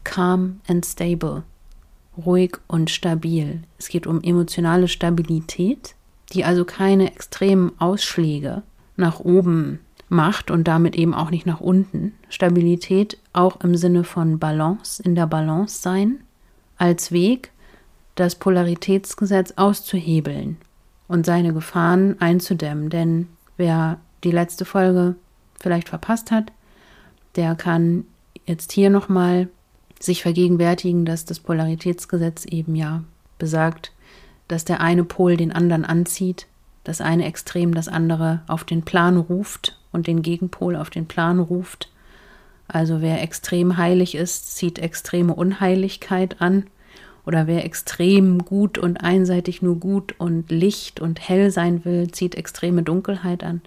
calm 0.05 0.61
and 0.69 0.85
stable, 0.85 1.43
ruhig 2.17 2.57
und 2.67 2.89
stabil. 2.89 3.63
Es 3.77 3.89
geht 3.89 4.07
um 4.07 4.23
emotionale 4.23 4.87
Stabilität, 4.87 5.95
die 6.31 6.45
also 6.45 6.63
keine 6.63 7.11
extremen 7.11 7.73
Ausschläge 7.79 8.63
nach 8.95 9.19
oben 9.19 9.79
macht 10.07 10.49
und 10.51 10.69
damit 10.69 10.95
eben 10.95 11.13
auch 11.13 11.31
nicht 11.31 11.45
nach 11.45 11.59
unten. 11.59 12.13
Stabilität 12.29 13.17
auch 13.33 13.59
im 13.59 13.75
Sinne 13.75 14.05
von 14.05 14.39
Balance, 14.39 15.03
in 15.03 15.15
der 15.15 15.27
Balance 15.27 15.81
sein, 15.81 16.19
als 16.77 17.11
Weg, 17.11 17.51
das 18.15 18.35
Polaritätsgesetz 18.35 19.53
auszuhebeln 19.57 20.55
und 21.09 21.25
seine 21.25 21.53
Gefahren 21.53 22.21
einzudämmen. 22.21 22.89
Denn 22.89 23.27
wer 23.57 23.99
die 24.23 24.31
letzte 24.31 24.63
Folge 24.63 25.15
vielleicht 25.59 25.89
verpasst 25.89 26.31
hat, 26.31 26.53
der 27.35 27.55
kann 27.55 28.05
jetzt 28.45 28.71
hier 28.71 28.89
nochmal 28.89 29.47
sich 29.99 30.21
vergegenwärtigen, 30.21 31.05
dass 31.05 31.25
das 31.25 31.39
Polaritätsgesetz 31.39 32.45
eben 32.45 32.75
ja 32.75 33.03
besagt, 33.39 33.91
dass 34.47 34.65
der 34.65 34.81
eine 34.81 35.03
Pol 35.03 35.37
den 35.37 35.51
anderen 35.51 35.85
anzieht, 35.85 36.47
das 36.83 37.01
eine 37.01 37.25
Extrem 37.25 37.73
das 37.73 37.87
andere 37.87 38.41
auf 38.47 38.63
den 38.63 38.83
Plan 38.83 39.17
ruft 39.17 39.79
und 39.91 40.07
den 40.07 40.21
Gegenpol 40.21 40.75
auf 40.75 40.89
den 40.89 41.07
Plan 41.07 41.39
ruft. 41.39 41.89
Also 42.67 43.01
wer 43.01 43.21
extrem 43.21 43.77
heilig 43.77 44.15
ist, 44.15 44.55
zieht 44.55 44.79
extreme 44.79 45.33
Unheiligkeit 45.33 46.41
an. 46.41 46.65
Oder 47.25 47.47
wer 47.47 47.65
extrem 47.65 48.39
gut 48.45 48.77
und 48.77 48.97
einseitig 48.97 49.63
nur 49.63 49.77
gut 49.77 50.13
und 50.19 50.51
Licht 50.51 50.99
und 50.99 51.27
hell 51.27 51.49
sein 51.49 51.83
will, 51.83 52.11
zieht 52.11 52.35
extreme 52.35 52.83
Dunkelheit 52.83 53.43
an. 53.43 53.61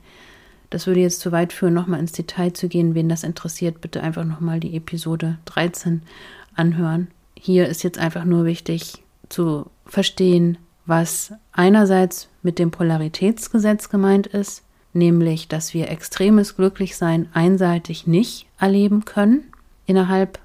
Das 0.71 0.87
würde 0.87 1.01
jetzt 1.01 1.21
zu 1.21 1.33
weit 1.33 1.53
führen, 1.53 1.75
nochmal 1.75 2.01
ins 2.01 2.13
Detail 2.13 2.53
zu 2.53 2.69
gehen. 2.69 2.95
Wen 2.95 3.09
das 3.09 3.25
interessiert, 3.25 3.81
bitte 3.81 4.03
einfach 4.03 4.25
nochmal 4.25 4.61
die 4.61 4.77
Episode 4.77 5.39
13 5.47 6.03
anhören. 6.55 7.09
Hier 7.35 7.69
ist 7.69 7.83
jetzt 7.83 7.99
einfach 7.99 8.25
nur 8.25 8.45
wichtig 8.45 9.03
zu 9.29 9.67
verstehen, 9.87 10.59
was 10.85 11.33
einerseits 11.53 12.29
mit 12.43 12.59
dem 12.59 12.71
Polaritätsgesetz 12.71 13.89
gemeint 13.89 14.27
ist, 14.27 14.63
nämlich, 14.93 15.49
dass 15.49 15.75
wir 15.75 15.91
extremes 15.91 16.57
Glücklichsein 16.57 17.29
einseitig 17.33 18.07
nicht 18.07 18.47
erleben 18.59 19.05
können 19.05 19.45
innerhalb 19.87 20.39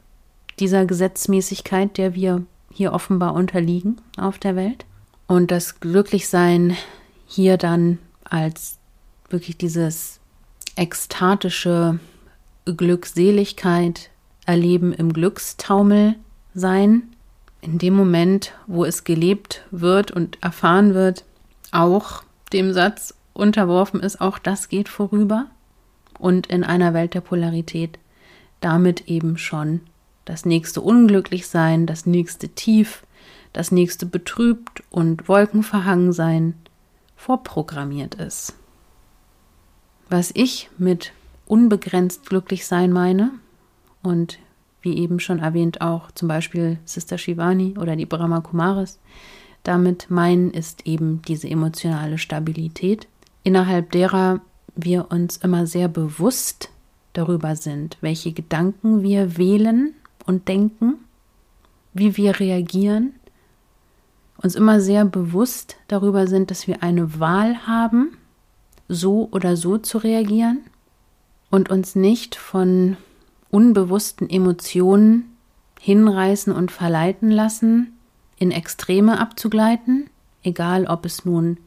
dieser 0.59 0.85
Gesetzmäßigkeit, 0.85 1.97
der 1.97 2.13
wir 2.15 2.43
hier 2.71 2.93
offenbar 2.93 3.33
unterliegen 3.33 3.97
auf 4.17 4.37
der 4.37 4.55
Welt. 4.55 4.85
Und 5.27 5.51
das 5.51 5.79
Glücklichsein 5.79 6.75
hier 7.25 7.57
dann 7.57 7.99
als 8.23 8.77
wirklich 9.33 9.57
dieses 9.57 10.21
ekstatische 10.77 11.99
Glückseligkeit 12.65 14.09
erleben 14.45 14.93
im 14.93 15.11
Glückstaumel 15.11 16.15
sein, 16.53 17.03
in 17.61 17.77
dem 17.77 17.93
Moment, 17.93 18.53
wo 18.67 18.85
es 18.85 19.03
gelebt 19.03 19.65
wird 19.71 20.11
und 20.11 20.41
erfahren 20.41 20.93
wird, 20.93 21.25
auch 21.71 22.23
dem 22.51 22.73
Satz 22.73 23.13
unterworfen 23.33 23.99
ist, 23.99 24.21
auch 24.21 24.37
das 24.37 24.69
geht 24.69 24.89
vorüber 24.89 25.47
und 26.19 26.47
in 26.47 26.63
einer 26.63 26.93
Welt 26.93 27.13
der 27.13 27.21
Polarität 27.21 27.99
damit 28.61 29.07
eben 29.07 29.37
schon 29.37 29.81
das 30.25 30.45
nächste 30.45 30.81
Unglücklichsein, 30.81 31.85
das 31.85 32.05
nächste 32.05 32.49
Tief, 32.49 33.03
das 33.51 33.71
nächste 33.71 34.05
betrübt 34.05 34.83
und 34.89 35.27
wolkenverhangen 35.27 36.13
sein 36.13 36.53
vorprogrammiert 37.15 38.15
ist. 38.15 38.55
Was 40.09 40.31
ich 40.33 40.69
mit 40.77 41.13
unbegrenzt 41.45 42.25
glücklich 42.25 42.65
sein 42.65 42.91
meine. 42.91 43.31
Und 44.01 44.39
wie 44.81 44.97
eben 44.97 45.19
schon 45.19 45.39
erwähnt 45.39 45.81
auch 45.81 46.11
zum 46.11 46.27
Beispiel 46.27 46.77
Sister 46.83 47.17
Shivani 47.17 47.75
oder 47.77 47.95
die 47.95 48.05
Brahma 48.05 48.41
Kumaris. 48.41 48.99
Damit 49.63 50.09
meinen, 50.09 50.51
ist 50.51 50.85
eben 50.85 51.21
diese 51.21 51.49
emotionale 51.49 52.17
Stabilität, 52.17 53.07
innerhalb 53.43 53.91
derer 53.91 54.41
wir 54.75 55.09
uns 55.09 55.37
immer 55.37 55.67
sehr 55.67 55.87
bewusst 55.87 56.69
darüber 57.13 57.55
sind, 57.55 57.97
welche 58.01 58.33
Gedanken 58.33 59.03
wir 59.03 59.37
wählen 59.37 59.93
und 60.25 60.49
denken, 60.49 60.95
wie 61.93 62.17
wir 62.17 62.39
reagieren, 62.39 63.13
uns 64.41 64.55
immer 64.55 64.81
sehr 64.81 65.05
bewusst 65.05 65.77
darüber 65.87 66.27
sind, 66.27 66.51
dass 66.51 66.67
wir 66.67 66.83
eine 66.83 67.19
Wahl 67.19 67.65
haben 67.67 68.17
so 68.87 69.29
oder 69.31 69.55
so 69.57 69.77
zu 69.77 69.97
reagieren 69.97 70.61
und 71.49 71.69
uns 71.69 71.95
nicht 71.95 72.35
von 72.35 72.97
unbewussten 73.49 74.29
Emotionen 74.29 75.35
hinreißen 75.79 76.53
und 76.53 76.71
verleiten 76.71 77.29
lassen, 77.29 77.93
in 78.37 78.51
Extreme 78.51 79.19
abzugleiten, 79.19 80.09
egal 80.43 80.85
ob 80.87 81.05
es 81.05 81.25
nun 81.25 81.57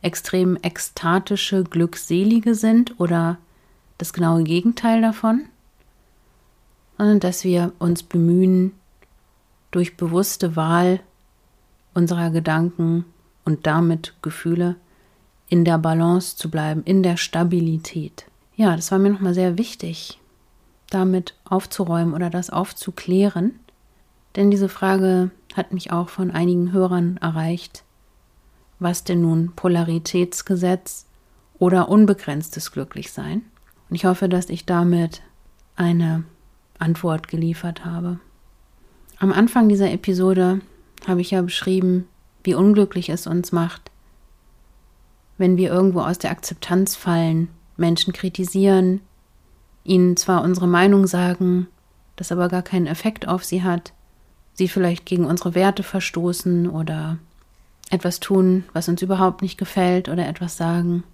extrem 0.00 0.56
ekstatische, 0.62 1.64
glückselige 1.64 2.54
sind 2.54 2.98
oder 3.00 3.38
das 3.98 4.12
genaue 4.12 4.44
Gegenteil 4.44 5.02
davon, 5.02 5.46
sondern 6.96 7.20
dass 7.20 7.44
wir 7.44 7.72
uns 7.78 8.02
bemühen, 8.02 8.72
durch 9.70 9.96
bewusste 9.96 10.56
Wahl 10.56 11.00
unserer 11.94 12.30
Gedanken 12.30 13.04
und 13.44 13.66
damit 13.66 14.14
Gefühle 14.22 14.76
in 15.48 15.64
der 15.64 15.78
Balance 15.78 16.36
zu 16.36 16.50
bleiben, 16.50 16.82
in 16.84 17.02
der 17.02 17.16
Stabilität. 17.16 18.26
Ja, 18.56 18.76
das 18.76 18.90
war 18.90 18.98
mir 18.98 19.10
nochmal 19.10 19.34
sehr 19.34 19.56
wichtig, 19.56 20.18
damit 20.90 21.34
aufzuräumen 21.44 22.14
oder 22.14 22.30
das 22.30 22.50
aufzuklären. 22.50 23.58
Denn 24.36 24.50
diese 24.50 24.68
Frage 24.68 25.30
hat 25.54 25.72
mich 25.72 25.90
auch 25.92 26.08
von 26.08 26.30
einigen 26.30 26.72
Hörern 26.72 27.16
erreicht. 27.18 27.84
Was 28.78 29.04
denn 29.04 29.22
nun 29.22 29.52
Polaritätsgesetz 29.56 31.06
oder 31.58 31.88
unbegrenztes 31.88 32.70
Glücklichsein? 32.72 33.42
Und 33.88 33.96
ich 33.96 34.04
hoffe, 34.04 34.28
dass 34.28 34.50
ich 34.50 34.66
damit 34.66 35.22
eine 35.76 36.24
Antwort 36.78 37.28
geliefert 37.28 37.84
habe. 37.84 38.20
Am 39.18 39.32
Anfang 39.32 39.68
dieser 39.68 39.90
Episode 39.90 40.60
habe 41.06 41.20
ich 41.20 41.32
ja 41.32 41.42
beschrieben, 41.42 42.06
wie 42.44 42.54
unglücklich 42.54 43.08
es 43.08 43.26
uns 43.26 43.50
macht, 43.50 43.87
wenn 45.38 45.56
wir 45.56 45.70
irgendwo 45.70 46.00
aus 46.00 46.18
der 46.18 46.30
Akzeptanz 46.30 46.96
fallen, 46.96 47.48
Menschen 47.76 48.12
kritisieren, 48.12 49.00
ihnen 49.84 50.16
zwar 50.16 50.42
unsere 50.42 50.66
Meinung 50.66 51.06
sagen, 51.06 51.68
das 52.16 52.32
aber 52.32 52.48
gar 52.48 52.62
keinen 52.62 52.88
Effekt 52.88 53.26
auf 53.26 53.44
sie 53.44 53.62
hat, 53.62 53.92
sie 54.52 54.68
vielleicht 54.68 55.06
gegen 55.06 55.24
unsere 55.24 55.54
Werte 55.54 55.84
verstoßen 55.84 56.68
oder 56.68 57.18
etwas 57.90 58.20
tun, 58.20 58.64
was 58.72 58.88
uns 58.88 59.00
überhaupt 59.00 59.40
nicht 59.40 59.56
gefällt 59.56 60.08
oder 60.08 60.28
etwas 60.28 60.56
sagen. 60.56 61.04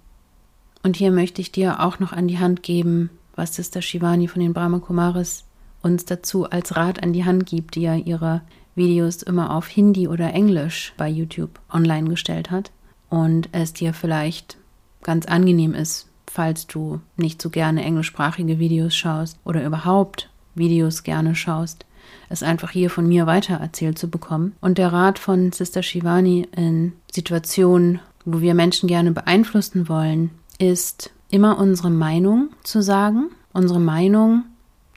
Und 0.83 0.97
hier 0.97 1.11
möchte 1.11 1.41
ich 1.41 1.51
dir 1.51 1.79
auch 1.79 1.99
noch 1.99 2.11
an 2.11 2.27
die 2.27 2.39
Hand 2.39 2.63
geben, 2.63 3.11
was 3.35 3.55
Sister 3.55 3.81
Shivani 3.81 4.27
von 4.27 4.41
den 4.41 4.53
Brahma 4.53 4.79
Kumaris 4.79 5.45
uns 5.81 6.05
dazu 6.05 6.49
als 6.49 6.75
Rat 6.75 7.01
an 7.03 7.13
die 7.13 7.25
Hand 7.25 7.45
gibt, 7.45 7.75
die 7.75 7.81
ja 7.81 7.95
ihre 7.95 8.41
Videos 8.73 9.21
immer 9.21 9.51
auf 9.51 9.67
Hindi 9.67 10.07
oder 10.07 10.33
Englisch 10.33 10.93
bei 10.97 11.07
YouTube 11.07 11.59
online 11.69 12.09
gestellt 12.09 12.49
hat 12.49 12.71
und 13.15 13.49
es 13.51 13.73
dir 13.73 13.93
vielleicht 13.93 14.57
ganz 15.03 15.25
angenehm 15.25 15.73
ist, 15.73 16.07
falls 16.27 16.67
du 16.67 16.99
nicht 17.15 17.41
so 17.41 17.49
gerne 17.49 17.83
englischsprachige 17.83 18.59
Videos 18.59 18.95
schaust 18.95 19.37
oder 19.45 19.63
überhaupt 19.63 20.29
Videos 20.55 21.03
gerne 21.03 21.35
schaust, 21.35 21.85
es 22.29 22.43
einfach 22.43 22.71
hier 22.71 22.89
von 22.89 23.07
mir 23.07 23.27
weitererzählt 23.27 23.97
zu 23.97 24.09
bekommen. 24.09 24.55
Und 24.61 24.77
der 24.77 24.91
Rat 24.91 25.19
von 25.19 25.51
Sister 25.51 25.83
Shivani 25.83 26.47
in 26.55 26.93
Situationen, 27.11 27.99
wo 28.25 28.41
wir 28.41 28.53
Menschen 28.53 28.87
gerne 28.87 29.11
beeinflussen 29.11 29.87
wollen, 29.87 30.31
ist 30.57 31.11
immer 31.29 31.57
unsere 31.57 31.89
Meinung 31.89 32.49
zu 32.63 32.81
sagen, 32.81 33.29
unsere 33.53 33.79
Meinung 33.79 34.43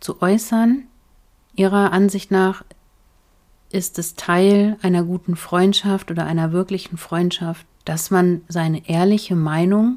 zu 0.00 0.22
äußern. 0.22 0.84
Ihrer 1.54 1.92
Ansicht 1.92 2.30
nach 2.30 2.64
ist 3.70 3.98
es 3.98 4.14
Teil 4.14 4.76
einer 4.82 5.02
guten 5.02 5.36
Freundschaft 5.36 6.10
oder 6.10 6.24
einer 6.24 6.52
wirklichen 6.52 6.96
Freundschaft, 6.96 7.66
dass 7.88 8.10
man 8.10 8.42
seine 8.48 8.86
ehrliche 8.86 9.34
Meinung 9.34 9.96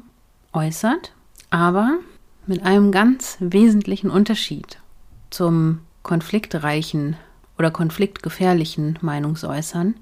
äußert, 0.54 1.12
aber 1.50 1.98
mit 2.46 2.64
einem 2.64 2.90
ganz 2.90 3.36
wesentlichen 3.38 4.08
Unterschied 4.08 4.80
zum 5.28 5.80
konfliktreichen 6.02 7.16
oder 7.58 7.70
konfliktgefährlichen 7.70 8.98
Meinungsäußern, 9.02 9.94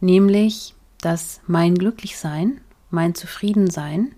nämlich 0.00 0.74
dass 1.00 1.40
mein 1.46 1.74
Glücklichsein, 1.74 2.60
mein 2.90 3.14
Zufriedensein 3.14 4.14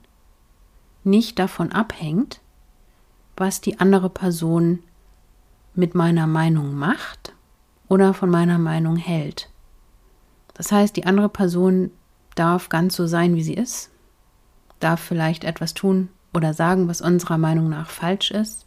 nicht 1.04 1.38
davon 1.38 1.71
abhängt, 1.71 2.40
was 3.37 3.61
die 3.61 3.78
andere 3.78 4.11
Person 4.11 4.80
mit 5.76 5.94
meiner 5.94 6.26
Meinung 6.26 6.75
macht 6.75 7.33
oder 7.87 8.12
von 8.12 8.28
meiner 8.28 8.59
Meinung 8.59 8.97
hält. 8.97 9.50
Das 10.54 10.73
heißt, 10.73 10.97
die 10.97 11.06
andere 11.06 11.28
Person 11.28 11.92
darf 12.34 12.68
ganz 12.68 12.96
so 12.96 13.06
sein, 13.06 13.34
wie 13.36 13.42
sie 13.42 13.54
ist, 13.54 13.90
darf 14.80 15.00
vielleicht 15.00 15.44
etwas 15.44 15.74
tun 15.74 16.08
oder 16.32 16.52
sagen, 16.54 16.88
was 16.88 17.00
unserer 17.00 17.38
Meinung 17.38 17.68
nach 17.68 17.90
falsch 17.90 18.30
ist. 18.30 18.66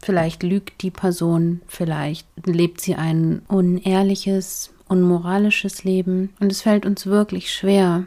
Vielleicht 0.00 0.42
lügt 0.42 0.82
die 0.82 0.90
Person, 0.90 1.62
vielleicht 1.66 2.28
lebt 2.44 2.80
sie 2.80 2.94
ein 2.94 3.42
unehrliches, 3.48 4.72
unmoralisches 4.88 5.84
Leben. 5.84 6.34
Und 6.38 6.52
es 6.52 6.62
fällt 6.62 6.84
uns 6.84 7.06
wirklich 7.06 7.52
schwer, 7.52 8.04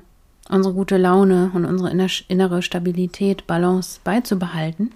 unsere 0.49 0.73
gute 0.73 0.97
Laune 0.97 1.51
und 1.53 1.65
unsere 1.65 1.91
innere 2.27 2.61
Stabilität, 2.61 3.47
Balance 3.47 3.99
beizubehalten. 4.03 4.91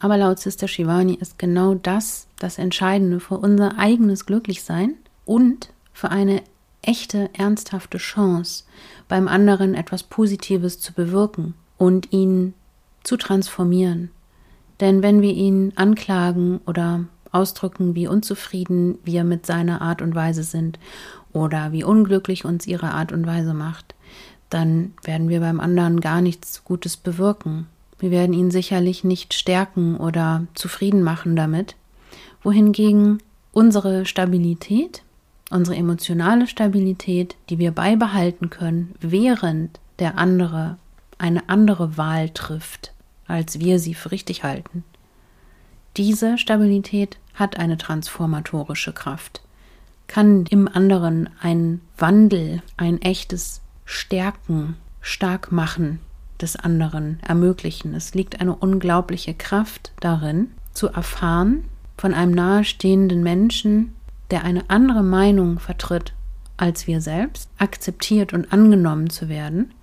Aber 0.00 0.16
laut 0.16 0.38
Sister 0.38 0.68
Shivani 0.68 1.14
ist 1.14 1.38
genau 1.38 1.74
das 1.74 2.26
das 2.38 2.58
Entscheidende 2.58 3.20
für 3.20 3.38
unser 3.38 3.78
eigenes 3.78 4.26
Glücklichsein 4.26 4.94
und 5.24 5.70
für 5.92 6.10
eine 6.10 6.42
echte, 6.86 7.30
ernsthafte 7.32 7.98
Chance, 7.98 8.64
beim 9.08 9.28
anderen 9.28 9.74
etwas 9.74 10.02
Positives 10.02 10.80
zu 10.80 10.92
bewirken 10.92 11.54
und 11.78 12.12
ihn 12.12 12.54
zu 13.02 13.16
transformieren. 13.16 14.10
Denn 14.80 15.02
wenn 15.02 15.22
wir 15.22 15.32
ihn 15.32 15.72
anklagen 15.76 16.60
oder 16.66 17.04
ausdrücken, 17.30 17.94
wie 17.94 18.06
unzufrieden 18.06 18.98
wir 19.04 19.24
mit 19.24 19.46
seiner 19.46 19.82
Art 19.82 20.02
und 20.02 20.14
Weise 20.14 20.42
sind 20.42 20.78
oder 21.32 21.72
wie 21.72 21.84
unglücklich 21.84 22.44
uns 22.44 22.66
ihre 22.66 22.92
Art 22.92 23.12
und 23.12 23.26
Weise 23.26 23.54
macht, 23.54 23.94
dann 24.50 24.92
werden 25.02 25.28
wir 25.28 25.40
beim 25.40 25.60
anderen 25.60 26.00
gar 26.00 26.20
nichts 26.20 26.64
Gutes 26.64 26.96
bewirken. 26.96 27.66
Wir 27.98 28.10
werden 28.10 28.32
ihn 28.32 28.50
sicherlich 28.50 29.04
nicht 29.04 29.34
stärken 29.34 29.96
oder 29.96 30.46
zufrieden 30.54 31.02
machen 31.02 31.36
damit, 31.36 31.76
wohingegen 32.42 33.18
unsere 33.52 34.04
Stabilität, 34.04 35.02
unsere 35.54 35.76
emotionale 35.76 36.46
Stabilität, 36.46 37.36
die 37.48 37.58
wir 37.58 37.70
beibehalten 37.70 38.50
können, 38.50 38.94
während 39.00 39.80
der 40.00 40.18
andere 40.18 40.76
eine 41.16 41.48
andere 41.48 41.96
Wahl 41.96 42.28
trifft, 42.30 42.92
als 43.26 43.60
wir 43.60 43.78
sie 43.78 43.94
für 43.94 44.10
richtig 44.10 44.42
halten, 44.42 44.84
diese 45.96 46.38
Stabilität 46.38 47.18
hat 47.34 47.56
eine 47.56 47.78
transformatorische 47.78 48.92
Kraft, 48.92 49.42
kann 50.08 50.44
im 50.46 50.66
anderen 50.66 51.30
einen 51.40 51.82
Wandel, 51.96 52.62
ein 52.76 53.00
echtes 53.00 53.60
Stärken, 53.84 54.74
Starkmachen 55.00 56.00
des 56.40 56.56
anderen 56.56 57.20
ermöglichen. 57.22 57.94
Es 57.94 58.12
liegt 58.14 58.40
eine 58.40 58.56
unglaubliche 58.56 59.34
Kraft 59.34 59.92
darin, 60.00 60.50
zu 60.72 60.88
erfahren 60.88 61.64
von 61.96 62.12
einem 62.12 62.32
nahestehenden 62.32 63.22
Menschen, 63.22 63.94
der 64.30 64.44
eine 64.44 64.68
andere 64.70 65.02
Meinung 65.02 65.58
vertritt 65.58 66.14
als 66.56 66.86
wir 66.86 67.00
selbst, 67.00 67.48
akzeptiert 67.58 68.32
und 68.32 68.52
angenommen 68.52 69.10
zu 69.10 69.28
werden 69.28 69.74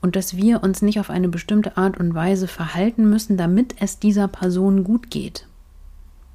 und 0.00 0.16
dass 0.16 0.36
wir 0.36 0.62
uns 0.62 0.82
nicht 0.82 0.98
auf 0.98 1.10
eine 1.10 1.28
bestimmte 1.28 1.76
Art 1.76 1.98
und 1.98 2.14
Weise 2.14 2.48
verhalten 2.48 3.08
müssen, 3.08 3.36
damit 3.36 3.76
es 3.80 3.98
dieser 3.98 4.28
Person 4.28 4.84
gut 4.84 5.10
geht, 5.10 5.46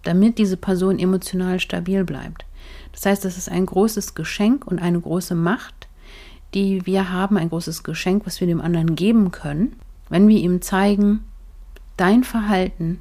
damit 0.03 0.37
diese 0.37 0.57
Person 0.57 0.99
emotional 0.99 1.59
stabil 1.59 2.03
bleibt. 2.03 2.45
Das 2.93 3.05
heißt, 3.05 3.25
das 3.25 3.37
ist 3.37 3.49
ein 3.49 3.65
großes 3.65 4.15
Geschenk 4.15 4.65
und 4.65 4.79
eine 4.79 4.99
große 4.99 5.35
Macht, 5.35 5.87
die 6.53 6.85
wir 6.85 7.11
haben, 7.11 7.37
ein 7.37 7.49
großes 7.49 7.83
Geschenk, 7.83 8.25
was 8.25 8.39
wir 8.39 8.47
dem 8.47 8.61
anderen 8.61 8.95
geben 8.95 9.31
können, 9.31 9.75
wenn 10.09 10.27
wir 10.27 10.37
ihm 10.39 10.61
zeigen, 10.61 11.25
dein 11.97 12.23
Verhalten, 12.23 12.99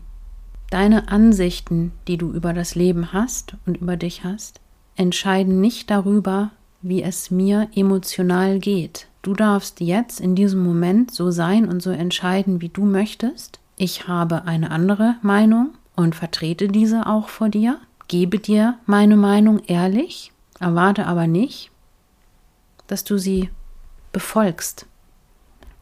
deine 0.71 1.09
Ansichten, 1.09 1.93
die 2.09 2.17
du 2.17 2.33
über 2.33 2.53
das 2.53 2.75
Leben 2.75 3.13
hast 3.13 3.57
und 3.67 3.77
über 3.79 3.97
dich 3.97 4.25
hast, 4.25 4.61
entscheiden 4.97 5.61
nicht 5.61 5.91
darüber, 5.91 6.51
wie 6.83 7.03
es 7.03 7.31
mir 7.31 7.69
emotional 7.75 8.59
geht. 8.59 9.09
Du 9.23 9.35
darfst 9.35 9.81
jetzt 9.81 10.21
in 10.21 10.35
diesem 10.35 10.63
Moment 10.63 11.11
so 11.11 11.31
sein 11.31 11.69
und 11.69 11.83
so 11.83 11.91
entscheiden, 11.91 12.61
wie 12.61 12.69
du 12.69 12.85
möchtest. 12.85 13.59
Ich 13.77 14.09
habe 14.09 14.45
eine 14.45 14.71
andere 14.71 15.17
Meinung 15.23 15.71
und 15.97 16.15
vertrete 16.15 16.69
diese 16.69 17.07
auch 17.07 17.29
vor 17.29 17.49
dir. 17.49 17.79
Gebe 18.09 18.39
dir 18.39 18.79
meine 18.87 19.17
Meinung 19.17 19.61
ehrlich, 19.67 20.33
erwarte 20.61 21.07
aber 21.07 21.27
nicht, 21.27 21.71
dass 22.87 23.03
du 23.03 23.19
sie 23.19 23.51
befolgst. 24.13 24.87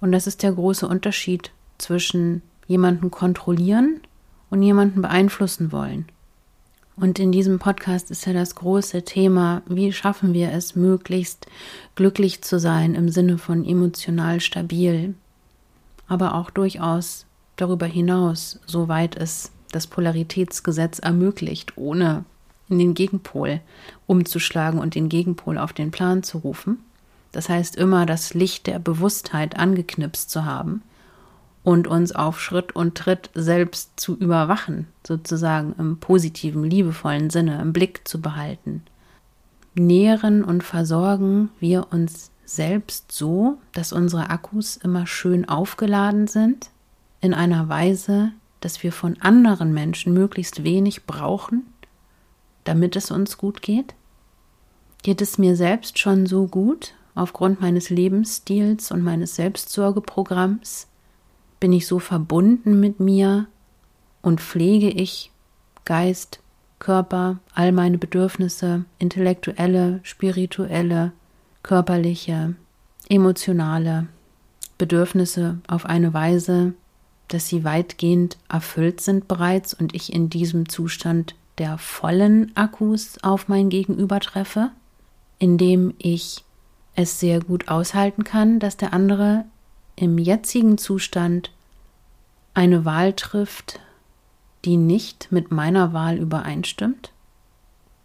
Und 0.01 0.13
das 0.13 0.27
ist 0.27 0.43
der 0.43 0.53
große 0.53 0.89
Unterschied 0.89 1.51
zwischen 1.79 2.43
jemanden 2.67 3.11
kontrollieren 3.11 4.01
und 4.55 4.63
jemanden 4.63 5.03
beeinflussen 5.03 5.73
wollen. 5.73 6.07
Und 6.95 7.19
in 7.19 7.33
diesem 7.33 7.59
Podcast 7.59 8.13
ist 8.13 8.25
ja 8.25 8.33
das 8.33 8.55
große 8.55 9.03
Thema, 9.03 9.63
wie 9.67 9.93
schaffen 9.93 10.33
wir 10.33 10.53
es, 10.53 10.77
möglichst 10.77 11.49
glücklich 11.97 12.41
zu 12.43 12.61
sein 12.61 12.95
im 12.95 13.09
Sinne 13.09 13.37
von 13.37 13.65
emotional 13.65 14.39
stabil, 14.39 15.15
aber 16.07 16.37
auch 16.37 16.51
durchaus 16.51 17.27
darüber 17.57 17.87
hinaus, 17.87 18.61
soweit 18.65 19.17
es 19.17 19.51
das 19.73 19.89
Polaritätsgesetz 19.89 21.01
ermöglicht, 21.01 21.77
ohne 21.77 22.25
in 22.69 22.79
den 22.79 22.95
Gegenpol 22.95 23.61
umzuschlagen 24.07 24.79
und 24.79 24.95
den 24.95 25.09
Gegenpol 25.09 25.59
auf 25.59 25.73
den 25.73 25.91
Plan 25.91 26.23
zu 26.23 26.39
rufen. 26.39 26.79
Das 27.33 27.49
heißt, 27.49 27.75
immer 27.75 28.07
das 28.07 28.35
Licht 28.35 28.69
der 28.69 28.79
Bewusstheit 28.79 29.57
angeknipst 29.57 30.31
zu 30.31 30.45
haben 30.45 30.83
und 31.65 31.89
uns 31.89 32.13
auf 32.13 32.41
Schritt 32.41 32.77
und 32.77 32.97
Tritt 32.97 33.31
selbst 33.35 33.99
zu 33.99 34.17
überwachen, 34.17 34.87
sozusagen 35.05 35.75
im 35.79 35.99
positiven, 35.99 36.63
liebevollen 36.63 37.31
Sinne 37.31 37.61
im 37.61 37.73
Blick 37.73 38.07
zu 38.07 38.21
behalten. 38.21 38.83
Nähren 39.75 40.45
und 40.45 40.63
versorgen 40.63 41.51
wir 41.59 41.89
uns 41.91 42.31
selbst 42.45 43.11
so, 43.11 43.59
dass 43.73 43.93
unsere 43.93 44.31
Akkus 44.31 44.77
immer 44.77 45.07
schön 45.07 45.49
aufgeladen 45.49 46.29
sind, 46.29 46.71
in 47.21 47.35
einer 47.35 47.69
Weise, 47.69 48.31
dass 48.61 48.83
wir 48.83 48.93
von 48.93 49.21
anderen 49.21 49.75
Menschen 49.75 50.13
möglichst 50.13 50.63
wenig 50.63 51.07
brauchen, 51.07 51.65
damit 52.63 52.95
es 52.95 53.11
uns 53.11 53.37
gut 53.39 53.63
geht? 53.63 53.95
Geht 55.03 55.21
es 55.21 55.39
mir 55.39 55.57
selbst 55.57 55.99
schon 55.99 56.27
so 56.27 56.47
gut, 56.47 56.95
Aufgrund 57.15 57.61
meines 57.61 57.91
Lebensstils 57.91 58.91
und 58.91 59.03
meines 59.03 59.37
Selbstsorgeprogramms 59.37 60.89
bin 61.61 61.73
ich 61.73 61.87
so 61.87 61.99
verbunden 61.99 62.81
mit 62.81 63.01
mir 63.01 63.47
und 64.23 64.41
pflege 64.41 64.89
ich 64.89 65.31
Geist, 65.85 66.41
Körper, 66.79 67.39
all 67.55 67.73
meine 67.73 67.99
Bedürfnisse, 67.99 68.85
intellektuelle, 68.99 70.01
spirituelle, 70.03 71.13
körperliche, 71.63 72.55
emotionale 73.09 74.07
Bedürfnisse 74.79 75.59
auf 75.67 75.87
eine 75.87 76.13
Weise, 76.13 76.75
dass 77.29 77.49
sie 77.49 77.65
weitgehend 77.65 78.37
erfüllt 78.49 79.01
sind 79.01 79.29
bereits 79.29 79.73
und 79.75 79.95
ich 79.95 80.13
in 80.13 80.29
diesem 80.29 80.69
Zustand 80.69 81.35
der 81.59 81.79
vollen 81.79 82.55
Akkus 82.57 83.17
auf 83.23 83.49
mein 83.49 83.69
Gegenüber 83.69 84.21
treffe, 84.21 84.71
indem 85.39 85.95
ich 85.99 86.45
es 86.97 87.21
sehr 87.21 87.41
gut 87.41 87.69
aushalten 87.69 88.25
kann, 88.25 88.59
dass 88.59 88.77
der 88.77 88.93
andere 88.93 89.45
im 89.97 90.19
jetzigen 90.19 90.79
Zustand 90.79 91.51
eine 92.55 92.85
Wahl 92.85 93.13
trifft, 93.13 93.81
die 94.65 94.77
nicht 94.77 95.29
mit 95.31 95.51
meiner 95.51 95.93
Wahl 95.93 96.17
übereinstimmt, 96.17 97.13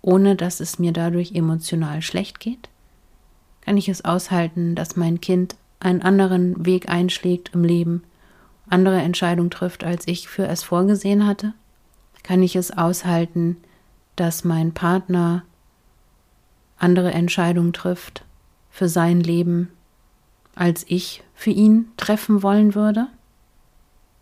ohne 0.02 0.36
dass 0.36 0.60
es 0.60 0.80
mir 0.80 0.92
dadurch 0.92 1.34
emotional 1.34 2.02
schlecht 2.02 2.40
geht? 2.40 2.70
Kann 3.62 3.78
ich 3.78 3.90
es 3.90 4.04
aushalten, 4.06 4.76
dass 4.76 4.96
mein 4.96 5.22
Kind 5.22 5.56
einen 5.80 6.02
anderen 6.02 6.66
Weg 6.66 6.90
einschlägt 6.90 7.52
im 7.54 7.64
Leben, 7.64 8.04
andere 8.70 8.98
Entscheidungen 8.98 9.50
trifft, 9.50 9.84
als 9.84 10.08
ich 10.08 10.28
für 10.28 10.48
es 10.48 10.64
vorgesehen 10.64 11.26
hatte? 11.26 11.54
Kann 12.24 12.44
ich 12.44 12.56
es 12.56 12.72
aushalten, 12.72 13.58
dass 14.16 14.44
mein 14.44 14.74
Partner 14.74 15.44
andere 16.78 17.12
Entscheidungen 17.12 17.74
trifft 17.74 18.24
für 18.70 18.90
sein 18.90 19.22
Leben, 19.22 19.70
als 20.60 20.86
ich 20.88 21.24
für 21.34 21.52
ihn 21.52 21.88
treffen 21.96 22.44
wollen 22.44 22.76
würde? 22.76 23.08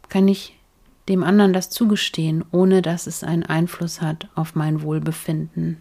Kann 0.08 0.28
ich 0.28 0.58
dem 1.10 1.23
anderen 1.23 1.52
das 1.52 1.71
zugestehen, 1.71 2.45
ohne 2.52 2.82
dass 2.82 3.08
es 3.08 3.23
einen 3.23 3.43
Einfluss 3.43 4.02
hat 4.02 4.30
auf 4.36 4.54
mein 4.54 4.82
Wohlbefinden. 4.84 5.78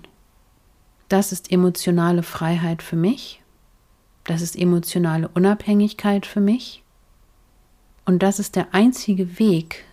Das 1.09 1.31
ist 1.31 1.53
emotionale 1.53 2.23
Freiheit 2.23 2.83
für 2.83 2.97
mich, 2.97 3.42
das 4.25 4.40
ist 4.40 4.57
emotionale 4.57 5.29
Unabhängigkeit 5.29 6.25
für 6.27 6.40
mich 6.40 6.83
und 8.07 8.23
das 8.23 8.38
ist 8.38 8.57
der 8.57 8.73
einzige 8.73 9.38
Weg, 9.38 9.85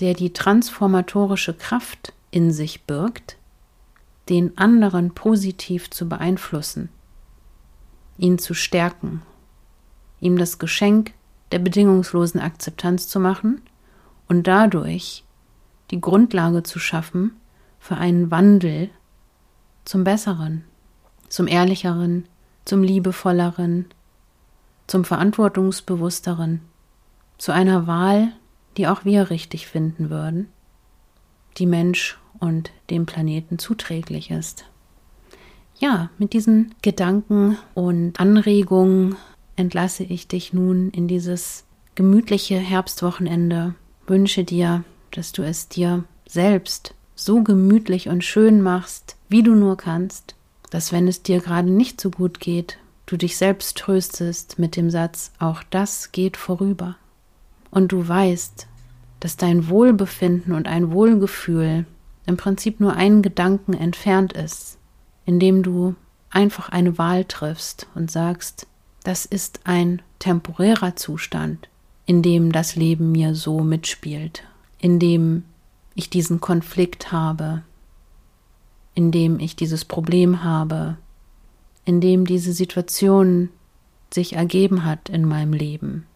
der 0.00 0.14
die 0.14 0.32
transformatorische 0.32 1.54
Kraft 1.54 2.12
in 2.32 2.50
sich 2.50 2.82
birgt, 2.84 3.36
den 4.28 4.58
anderen 4.58 5.14
positiv 5.14 5.90
zu 5.90 6.08
beeinflussen, 6.08 6.88
ihn 8.18 8.38
zu 8.38 8.54
stärken, 8.54 9.22
ihm 10.20 10.36
das 10.36 10.58
Geschenk 10.58 11.12
der 11.52 11.58
bedingungslosen 11.58 12.40
Akzeptanz 12.40 13.08
zu 13.08 13.18
machen 13.18 13.62
und 14.28 14.46
dadurch 14.46 15.24
die 15.90 16.00
Grundlage 16.00 16.62
zu 16.62 16.78
schaffen 16.78 17.32
für 17.78 17.96
einen 17.96 18.30
Wandel 18.30 18.90
zum 19.84 20.04
Besseren, 20.04 20.64
zum 21.28 21.48
Ehrlicheren, 21.48 22.26
zum 22.64 22.82
Liebevolleren, 22.82 23.86
zum 24.86 25.04
Verantwortungsbewussteren, 25.04 26.60
zu 27.38 27.52
einer 27.52 27.86
Wahl, 27.86 28.32
die 28.76 28.86
auch 28.86 29.04
wir 29.04 29.30
richtig 29.30 29.66
finden 29.66 30.10
würden, 30.10 30.48
die 31.58 31.66
Mensch 31.66 32.18
und 32.38 32.70
dem 32.90 33.06
Planeten 33.06 33.58
zuträglich 33.58 34.30
ist. 34.30 34.64
Ja, 35.78 36.10
mit 36.18 36.34
diesen 36.34 36.74
Gedanken 36.82 37.56
und 37.74 38.20
Anregungen 38.20 39.16
entlasse 39.60 40.02
ich 40.02 40.26
dich 40.26 40.52
nun 40.52 40.90
in 40.90 41.06
dieses 41.06 41.64
gemütliche 41.94 42.56
Herbstwochenende 42.56 43.74
wünsche 44.06 44.42
dir, 44.42 44.84
dass 45.10 45.32
du 45.32 45.42
es 45.42 45.68
dir 45.68 46.04
selbst 46.26 46.94
so 47.14 47.42
gemütlich 47.42 48.08
und 48.08 48.24
schön 48.24 48.62
machst, 48.62 49.16
wie 49.28 49.42
du 49.42 49.54
nur 49.54 49.76
kannst, 49.76 50.34
dass 50.70 50.92
wenn 50.92 51.06
es 51.06 51.22
dir 51.22 51.40
gerade 51.40 51.70
nicht 51.70 52.00
so 52.00 52.10
gut 52.10 52.40
geht, 52.40 52.78
du 53.04 53.18
dich 53.18 53.36
selbst 53.36 53.76
tröstest 53.76 54.58
mit 54.58 54.76
dem 54.76 54.88
Satz, 54.88 55.30
auch 55.38 55.62
das 55.68 56.10
geht 56.10 56.38
vorüber. 56.38 56.96
Und 57.70 57.92
du 57.92 58.08
weißt, 58.08 58.66
dass 59.20 59.36
dein 59.36 59.68
Wohlbefinden 59.68 60.54
und 60.54 60.66
ein 60.68 60.90
Wohlgefühl 60.90 61.84
im 62.24 62.36
Prinzip 62.38 62.80
nur 62.80 62.94
einen 62.94 63.20
Gedanken 63.20 63.74
entfernt 63.74 64.32
ist, 64.32 64.78
indem 65.26 65.62
du 65.62 65.94
einfach 66.30 66.70
eine 66.70 66.96
Wahl 66.96 67.24
triffst 67.26 67.86
und 67.94 68.10
sagst, 68.10 68.66
das 69.04 69.24
ist 69.24 69.60
ein 69.64 70.02
temporärer 70.18 70.96
Zustand, 70.96 71.68
in 72.06 72.22
dem 72.22 72.52
das 72.52 72.76
Leben 72.76 73.12
mir 73.12 73.34
so 73.34 73.60
mitspielt, 73.60 74.44
in 74.78 74.98
dem 74.98 75.44
ich 75.94 76.10
diesen 76.10 76.40
Konflikt 76.40 77.12
habe, 77.12 77.62
in 78.94 79.12
dem 79.12 79.38
ich 79.38 79.56
dieses 79.56 79.84
Problem 79.84 80.42
habe, 80.42 80.96
in 81.84 82.00
dem 82.00 82.26
diese 82.26 82.52
Situation 82.52 83.48
sich 84.12 84.34
ergeben 84.34 84.84
hat 84.84 85.08
in 85.08 85.24
meinem 85.24 85.52
Leben. 85.52 86.06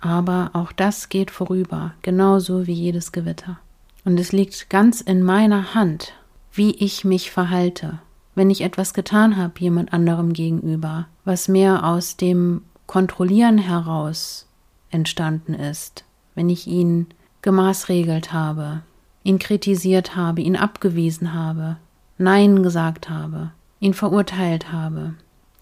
Aber 0.00 0.50
auch 0.54 0.72
das 0.72 1.08
geht 1.08 1.30
vorüber, 1.30 1.94
genauso 2.02 2.66
wie 2.66 2.72
jedes 2.72 3.12
Gewitter. 3.12 3.58
Und 4.04 4.18
es 4.18 4.32
liegt 4.32 4.70
ganz 4.70 5.00
in 5.00 5.22
meiner 5.22 5.74
Hand, 5.74 6.14
wie 6.52 6.70
ich 6.72 7.04
mich 7.04 7.30
verhalte, 7.30 8.00
wenn 8.34 8.50
ich 8.50 8.62
etwas 8.62 8.94
getan 8.94 9.36
habe 9.36 9.58
jemand 9.58 9.92
anderem 9.92 10.32
gegenüber, 10.32 11.06
was 11.24 11.48
mehr 11.48 11.84
aus 11.84 12.16
dem 12.16 12.62
Kontrollieren 12.86 13.58
heraus 13.58 14.46
entstanden 14.90 15.54
ist, 15.54 16.04
wenn 16.34 16.48
ich 16.48 16.66
ihn 16.66 17.06
gemaßregelt 17.42 18.32
habe, 18.32 18.82
ihn 19.22 19.38
kritisiert 19.38 20.16
habe, 20.16 20.40
ihn 20.40 20.56
abgewiesen 20.56 21.34
habe, 21.34 21.76
Nein 22.18 22.62
gesagt 22.62 23.08
habe, 23.08 23.52
ihn 23.80 23.94
verurteilt 23.94 24.72
habe, 24.72 25.14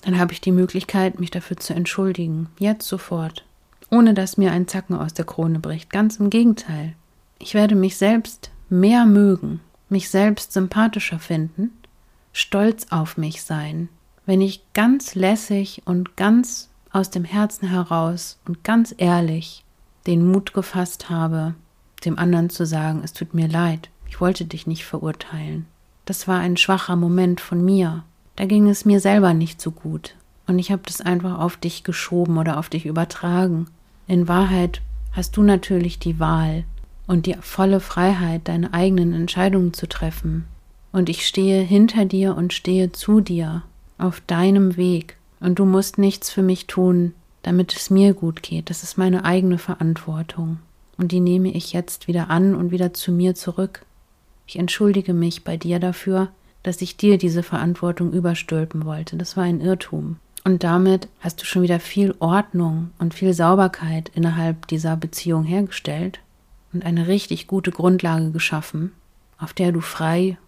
dann 0.02 0.18
habe 0.18 0.33
ich 0.33 0.40
die 0.40 0.52
Möglichkeit, 0.52 1.20
mich 1.20 1.31
dafür 1.31 1.57
zu 1.57 1.74
entschuldigen, 1.74 2.48
jetzt 2.59 2.87
sofort, 2.88 3.44
ohne 3.90 4.14
dass 4.14 4.37
mir 4.37 4.52
ein 4.52 4.68
Zacken 4.68 4.96
aus 4.96 5.14
der 5.14 5.24
Krone 5.24 5.59
bricht. 5.59 5.90
Ganz 5.90 6.16
im 6.16 6.31
Gegenteil. 6.31 6.94
Ich 7.38 7.54
werde 7.54 7.74
mich 7.74 7.96
selbst 7.96 8.50
mehr 8.68 9.07
mögen, 9.07 9.61
mich 9.88 10.11
selbst 10.11 10.52
sympathischer 10.52 11.18
finden, 11.18 11.70
stolz 12.38 12.87
auf 12.90 13.16
mich 13.16 13.42
sein, 13.42 13.88
wenn 14.24 14.40
ich 14.40 14.62
ganz 14.72 15.14
lässig 15.14 15.83
und 15.87 16.16
ganz 16.16 16.70
aus 16.92 17.11
dem 17.11 17.24
Herzen 17.24 17.68
heraus 17.68 18.38
und 18.46 18.62
ganz 18.62 18.94
ehrlich 18.96 19.64
den 20.07 20.24
Mut 20.31 20.55
gefasst 20.55 21.11
habe, 21.11 21.55
dem 22.05 22.16
anderen 22.16 22.48
zu 22.48 22.64
sagen, 22.64 23.01
es 23.03 23.12
tut 23.12 23.35
mir 23.35 23.48
leid, 23.48 23.90
ich 24.07 24.20
wollte 24.20 24.44
dich 24.44 24.66
nicht 24.66 24.85
verurteilen. 24.85 25.66
Das 26.05 26.29
war 26.29 26.38
ein 26.38 26.57
schwacher 26.57 26.94
Moment 26.94 27.40
von 27.40 27.62
mir. 27.64 28.05
Da 28.37 28.46
ging 28.46 28.68
es 28.68 28.85
mir 28.85 29.01
selber 29.01 29.35
nicht 29.35 29.61
so 29.61 29.72
gut. 29.72 30.14
Und 30.46 30.61
ich 30.61 30.70
habe 30.70 30.83
das 30.87 31.01
einfach 31.01 31.40
auf 31.40 31.57
dich 31.57 31.83
geschoben 31.83 32.38
oder 32.38 32.59
auf 32.59 32.68
dich 32.68 32.87
übertragen. 32.87 33.66
In 34.07 34.29
Wahrheit 34.29 34.81
hast 35.12 35.37
du 35.37 35.42
natürlich 35.42 35.98
die 35.98 36.20
Wahl 36.20 36.64
und 37.07 37.27
die 37.27 37.35
volle 37.40 37.81
Freiheit, 37.81 38.42
deine 38.44 38.72
eigenen 38.72 39.12
Entscheidungen 39.12 39.74
zu 39.74 39.88
treffen. 39.88 40.46
Und 40.92 41.09
ich 41.09 41.27
stehe 41.27 41.62
hinter 41.62 42.05
dir 42.05 42.37
und 42.37 42.53
stehe 42.53 42.92
zu 42.92 43.20
dir 43.20 43.62
auf 43.98 44.20
deinem 44.27 44.77
Weg. 44.77 45.16
Und 45.40 45.59
du 45.59 45.64
musst 45.64 45.98
nichts 45.98 46.31
für 46.31 46.42
mich 46.42 46.66
tun, 46.66 47.14
damit 47.42 47.74
es 47.74 47.90
mir 47.90 48.14
gut 48.14 48.42
geht. 48.42 48.70
Das 48.70 48.83
ist 48.83 48.98
meine 48.98 49.24
eigene 49.24 49.59
Verantwortung. 49.59 50.59
Und 50.96 51.12
die 51.12 51.20
nehme 51.20 51.51
ich 51.51 51.72
jetzt 51.72 52.09
wieder 52.09 52.31
an 52.31 52.55
und 52.55 52.70
wieder 52.70 52.92
zu 52.92 53.12
mir 53.12 53.35
zurück. 53.35 53.85
Ich 54.46 54.59
entschuldige 54.59 55.14
mich 55.14 55.44
bei 55.44 55.57
dir 55.57 55.79
dafür, 55.79 56.29
dass 56.62 56.83
ich 56.83 56.96
dir 56.96 57.18
diese 57.18 57.42
Verantwortung 57.42 58.12
überstülpen 58.12 58.85
wollte. 58.85 59.16
Das 59.16 59.37
war 59.37 59.44
ein 59.44 59.61
Irrtum. 59.61 60.16
Und 60.44 60.64
damit 60.64 61.09
hast 61.20 61.40
du 61.40 61.44
schon 61.44 61.62
wieder 61.62 61.79
viel 61.79 62.14
Ordnung 62.20 62.90
und 62.98 63.14
viel 63.14 63.35
Sauberkeit 63.35 64.11
innerhalb 64.14 64.66
dieser 64.66 64.96
Beziehung 64.96 65.44
hergestellt 65.44 66.20
und 66.72 66.85
eine 66.85 67.07
richtig 67.07 67.46
gute 67.46 67.70
Grundlage 67.70 68.31
geschaffen, 68.31 68.92
auf 69.38 69.53
der 69.53 69.72
du 69.72 69.81
frei, 69.81 70.38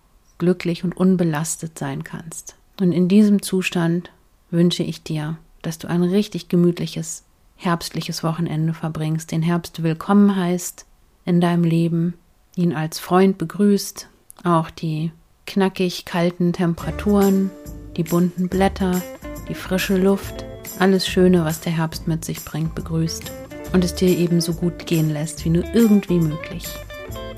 glücklich 0.40 0.82
und 0.82 0.96
unbelastet 0.96 1.78
sein 1.78 2.02
kannst. 2.02 2.56
Und 2.80 2.90
in 2.90 3.06
diesem 3.06 3.42
Zustand 3.42 4.10
wünsche 4.50 4.82
ich 4.82 5.04
dir, 5.04 5.36
dass 5.62 5.78
du 5.78 5.86
ein 5.86 6.02
richtig 6.02 6.48
gemütliches, 6.48 7.24
herbstliches 7.56 8.24
Wochenende 8.24 8.74
verbringst, 8.74 9.30
den 9.30 9.42
Herbst 9.42 9.84
willkommen 9.84 10.34
heißt 10.34 10.86
in 11.24 11.40
deinem 11.40 11.62
Leben, 11.62 12.14
ihn 12.56 12.74
als 12.74 12.98
Freund 12.98 13.38
begrüßt, 13.38 14.08
auch 14.42 14.70
die 14.70 15.12
knackig 15.46 16.06
kalten 16.06 16.52
Temperaturen, 16.52 17.50
die 17.96 18.04
bunten 18.04 18.48
Blätter, 18.48 19.00
die 19.48 19.54
frische 19.54 19.98
Luft, 19.98 20.44
alles 20.78 21.06
Schöne, 21.06 21.44
was 21.44 21.60
der 21.60 21.72
Herbst 21.72 22.08
mit 22.08 22.24
sich 22.24 22.42
bringt, 22.44 22.74
begrüßt 22.74 23.30
und 23.74 23.84
es 23.84 23.94
dir 23.94 24.08
eben 24.08 24.40
so 24.40 24.54
gut 24.54 24.86
gehen 24.86 25.10
lässt, 25.10 25.44
wie 25.44 25.50
nur 25.50 25.64
irgendwie 25.74 26.18
möglich. 26.18 26.64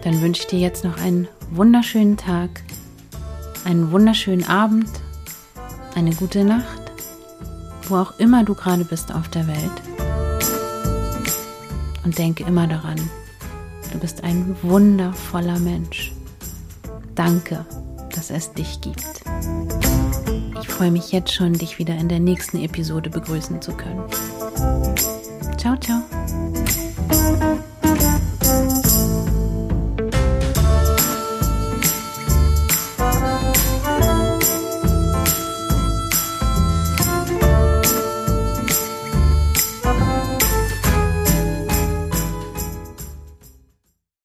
Dann 0.04 0.20
wünsche 0.20 0.42
ich 0.42 0.48
dir 0.48 0.60
jetzt 0.60 0.84
noch 0.84 0.98
einen 0.98 1.26
wunderschönen 1.50 2.16
Tag, 2.16 2.62
einen 3.64 3.90
wunderschönen 3.90 4.46
Abend, 4.46 4.88
eine 5.94 6.14
gute 6.14 6.44
Nacht 6.44 6.83
wo 7.88 7.96
auch 7.96 8.18
immer 8.18 8.44
du 8.44 8.55
gerade 8.55 8.85
bist 8.85 9.14
auf 9.14 9.29
der 9.29 9.46
Welt. 9.46 9.83
Und 12.05 12.18
denke 12.18 12.44
immer 12.44 12.66
daran, 12.66 12.98
du 13.92 13.98
bist 13.98 14.25
ein 14.25 14.57
wundervoller 14.62 15.59
Mensch. 15.59 16.12
Danke, 17.14 17.64
dass 18.14 18.31
es 18.31 18.53
dich 18.53 18.81
gibt. 18.81 19.22
Ich 20.61 20.68
freue 20.68 20.90
mich 20.90 21.12
jetzt 21.12 21.33
schon, 21.33 21.53
dich 21.53 21.79
wieder 21.79 21.96
in 21.96 22.09
der 22.09 22.20
nächsten 22.20 22.59
Episode 22.59 23.11
begrüßen 23.11 23.61
zu 23.61 23.72
können. 23.72 24.03
Ciao, 25.59 25.77
ciao. 25.77 26.03